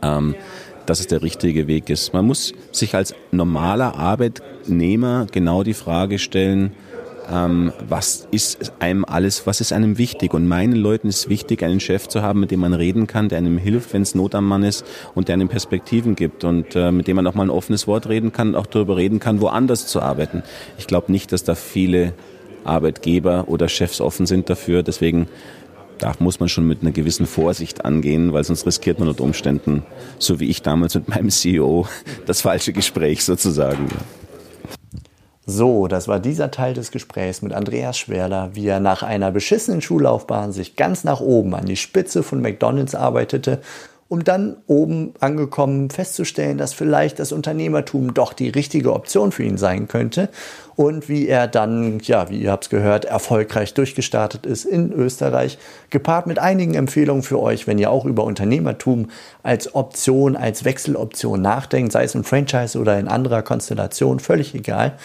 ähm, 0.02 0.36
dass 0.86 1.00
es 1.00 1.08
der 1.08 1.24
richtige 1.24 1.68
Weg 1.68 1.90
ist. 1.90 2.14
Man 2.14 2.26
muss 2.26 2.54
sich 2.72 2.94
als 2.96 3.16
normaler 3.32 3.96
Arbeitnehmer 3.96 5.26
genau 5.32 5.64
die 5.64 5.74
Frage 5.74 6.20
stellen, 6.20 6.74
ähm, 7.32 7.72
was 7.88 8.28
ist 8.32 8.74
einem 8.80 9.06
alles, 9.06 9.48
was 9.48 9.62
ist 9.62 9.74
einem 9.74 9.98
wichtig? 9.98 10.34
Und 10.34 10.48
meinen 10.48 10.76
Leuten 10.76 11.08
ist 11.08 11.30
wichtig, 11.30 11.64
einen 11.64 11.80
Chef 11.80 12.08
zu 12.08 12.22
haben, 12.22 12.40
mit 12.40 12.52
dem 12.52 12.60
man 12.60 12.74
reden 12.74 13.08
kann, 13.08 13.30
der 13.30 13.38
einem 13.38 13.58
hilft, 13.58 13.94
wenn 13.94 14.02
es 14.02 14.16
Not 14.16 14.36
am 14.36 14.48
Mann 14.48 14.64
ist 14.64 14.86
und 15.14 15.28
der 15.28 15.34
einem 15.34 15.48
Perspektiven 15.48 16.16
gibt 16.16 16.44
und 16.44 16.76
äh, 16.76 16.92
mit 16.92 17.08
dem 17.08 17.16
man 17.16 17.28
auch 17.28 17.36
mal 17.36 17.44
ein 17.44 17.50
offenes 17.50 17.88
Wort 17.88 18.08
reden 18.08 18.32
kann 18.32 18.50
und 18.50 18.56
auch 18.56 18.68
darüber 18.68 18.98
reden 18.98 19.20
kann, 19.20 19.42
woanders 19.42 19.88
zu 19.88 20.02
arbeiten. 20.02 20.44
Ich 20.78 20.88
glaube 20.88 21.12
nicht, 21.12 21.32
dass 21.32 21.44
da 21.44 21.56
viele 21.56 22.14
Arbeitgeber 22.64 23.46
oder 23.48 23.70
Chefs 23.70 24.02
offen 24.02 24.26
sind 24.26 24.50
dafür. 24.50 24.84
Deswegen 24.84 25.28
da 25.98 26.14
muss 26.20 26.40
man 26.40 26.50
schon 26.50 26.68
mit 26.68 26.82
einer 26.82 26.92
gewissen 26.92 27.26
Vorsicht 27.26 27.86
angehen, 27.86 28.34
weil 28.34 28.44
sonst 28.44 28.66
riskiert 28.66 29.00
man 29.00 29.08
unter 29.08 29.24
Umständen, 29.24 29.84
so 30.20 30.40
wie 30.40 30.50
ich 30.50 30.62
damals 30.62 30.96
mit 30.96 31.08
meinem 31.08 31.30
CEO, 31.30 31.88
das 32.26 32.42
falsche 32.42 32.74
Gespräch 32.74 33.24
sozusagen. 33.24 33.88
So, 35.48 35.88
das 35.88 36.08
war 36.08 36.20
dieser 36.20 36.50
Teil 36.50 36.74
des 36.74 36.90
Gesprächs 36.90 37.44
mit 37.44 37.54
Andreas 37.54 38.00
Schwerler, 38.00 38.50
wie 38.54 38.66
er 38.66 38.80
nach 38.80 39.04
einer 39.04 39.32
beschissenen 39.32 39.82
Schullaufbahn 39.82 40.52
sich 40.52 40.76
ganz 40.76 41.04
nach 41.04 41.22
oben 41.22 41.54
an 41.54 41.66
die 41.66 41.76
Spitze 41.76 42.24
von 42.24 42.42
McDonald's 42.42 42.96
arbeitete, 42.96 43.62
um 44.08 44.24
dann 44.24 44.58
oben 44.66 45.14
angekommen 45.20 45.92
festzustellen, 45.92 46.58
dass 46.58 46.74
vielleicht 46.74 47.20
das 47.20 47.32
Unternehmertum 47.32 48.16
doch 48.16 48.34
die 48.34 48.50
richtige 48.50 48.94
Option 48.94 49.32
für 49.32 49.44
ihn 49.44 49.58
sein 49.58 49.88
könnte 49.88 50.30
und 50.76 51.08
wie 51.08 51.28
er 51.28 51.48
dann, 51.48 52.00
ja, 52.04 52.30
wie 52.30 52.42
ihr 52.42 52.52
habt 52.52 52.66
es 52.66 52.70
gehört, 52.70 53.06
erfolgreich 53.06 53.74
durchgestartet 53.74 54.46
ist 54.46 54.66
in 54.66 54.92
Österreich, 54.92 55.58
gepaart 55.90 56.28
mit 56.28 56.40
einigen 56.40 56.74
Empfehlungen 56.74 57.24
für 57.24 57.42
euch, 57.42 57.66
wenn 57.68 57.78
ihr 57.78 57.92
auch 57.92 58.06
über 58.06 58.24
Unternehmertum 58.24 59.10
als 59.44 59.74
Option, 59.74 60.36
als 60.36 60.66
Wechseloption 60.66 61.42
nachdenkt, 61.42 61.94
sei 61.94 62.04
es 62.04 62.16
im 62.16 62.24
Franchise 62.24 62.78
oder 62.78 63.00
in 63.00 63.08
anderer 63.08 63.42
Konstellation, 63.42 64.20
völlig 64.20 64.54
egal. 64.54 64.98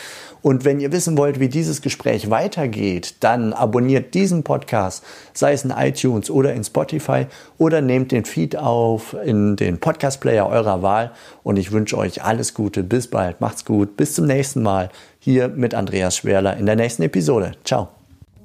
Und 0.43 0.65
wenn 0.65 0.81
ihr 0.81 0.91
wissen 0.91 1.19
wollt, 1.19 1.39
wie 1.39 1.49
dieses 1.49 1.83
Gespräch 1.83 2.31
weitergeht, 2.31 3.17
dann 3.21 3.53
abonniert 3.53 4.15
diesen 4.15 4.43
Podcast, 4.43 5.05
sei 5.35 5.53
es 5.53 5.65
in 5.65 5.71
iTunes 5.71 6.31
oder 6.31 6.55
in 6.55 6.65
Spotify 6.65 7.27
oder 7.59 7.83
nehmt 7.83 8.11
den 8.11 8.25
Feed 8.25 8.57
auf 8.57 9.15
in 9.23 9.57
den 9.57 9.79
Podcast-Player 9.79 10.47
eurer 10.47 10.83
Wahl. 10.83 11.13
Und 11.43 11.59
ich 11.59 11.73
wünsche 11.73 11.99
euch 11.99 12.25
alles 12.25 12.55
Gute. 12.55 12.83
Bis 12.83 13.09
bald. 13.09 13.41
Macht's 13.41 13.67
gut. 13.67 13.99
Bis 13.99 14.15
zum 14.15 14.27
nächsten 14.27 14.63
Mal 14.63 14.89
hier 15.21 15.49
mit 15.49 15.75
Andreas 15.75 16.17
Schwerler 16.17 16.57
in 16.57 16.67
der 16.67 16.75
nächsten 16.75 17.05
Episode. 17.05 17.53
Ciao. 17.65 17.91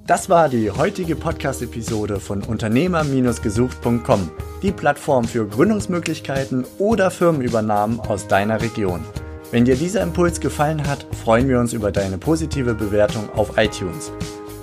Das 0.05 0.29
war 0.29 0.49
die 0.49 0.69
heutige 0.69 1.15
Podcast-Episode 1.15 2.19
von 2.19 2.43
Unternehmer-gesucht.com, 2.43 4.29
die 4.61 4.71
Plattform 4.71 5.25
für 5.25 5.47
Gründungsmöglichkeiten 5.47 6.63
oder 6.77 7.09
Firmenübernahmen 7.09 7.99
aus 8.01 8.27
deiner 8.27 8.61
Region. 8.61 9.03
Wenn 9.49 9.65
dir 9.65 9.75
dieser 9.75 10.03
Impuls 10.03 10.39
gefallen 10.39 10.85
hat, 10.87 11.07
freuen 11.23 11.49
wir 11.49 11.59
uns 11.59 11.73
über 11.73 11.91
deine 11.91 12.19
positive 12.19 12.75
Bewertung 12.75 13.29
auf 13.33 13.57
iTunes. 13.57 14.11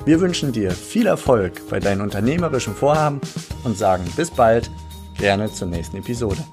Wir 0.05 0.21
wünschen 0.21 0.53
dir 0.53 0.71
viel 0.71 1.07
Erfolg 1.07 1.69
bei 1.69 1.81
deinen 1.81 2.03
unternehmerischen 2.03 2.75
Vorhaben 2.75 3.21
und 3.65 3.77
sagen 3.77 4.05
bis 4.15 4.31
bald, 4.31 4.71
gerne 5.19 5.53
zur 5.53 5.69
nächsten 5.69 5.97
Episode. 5.97 6.45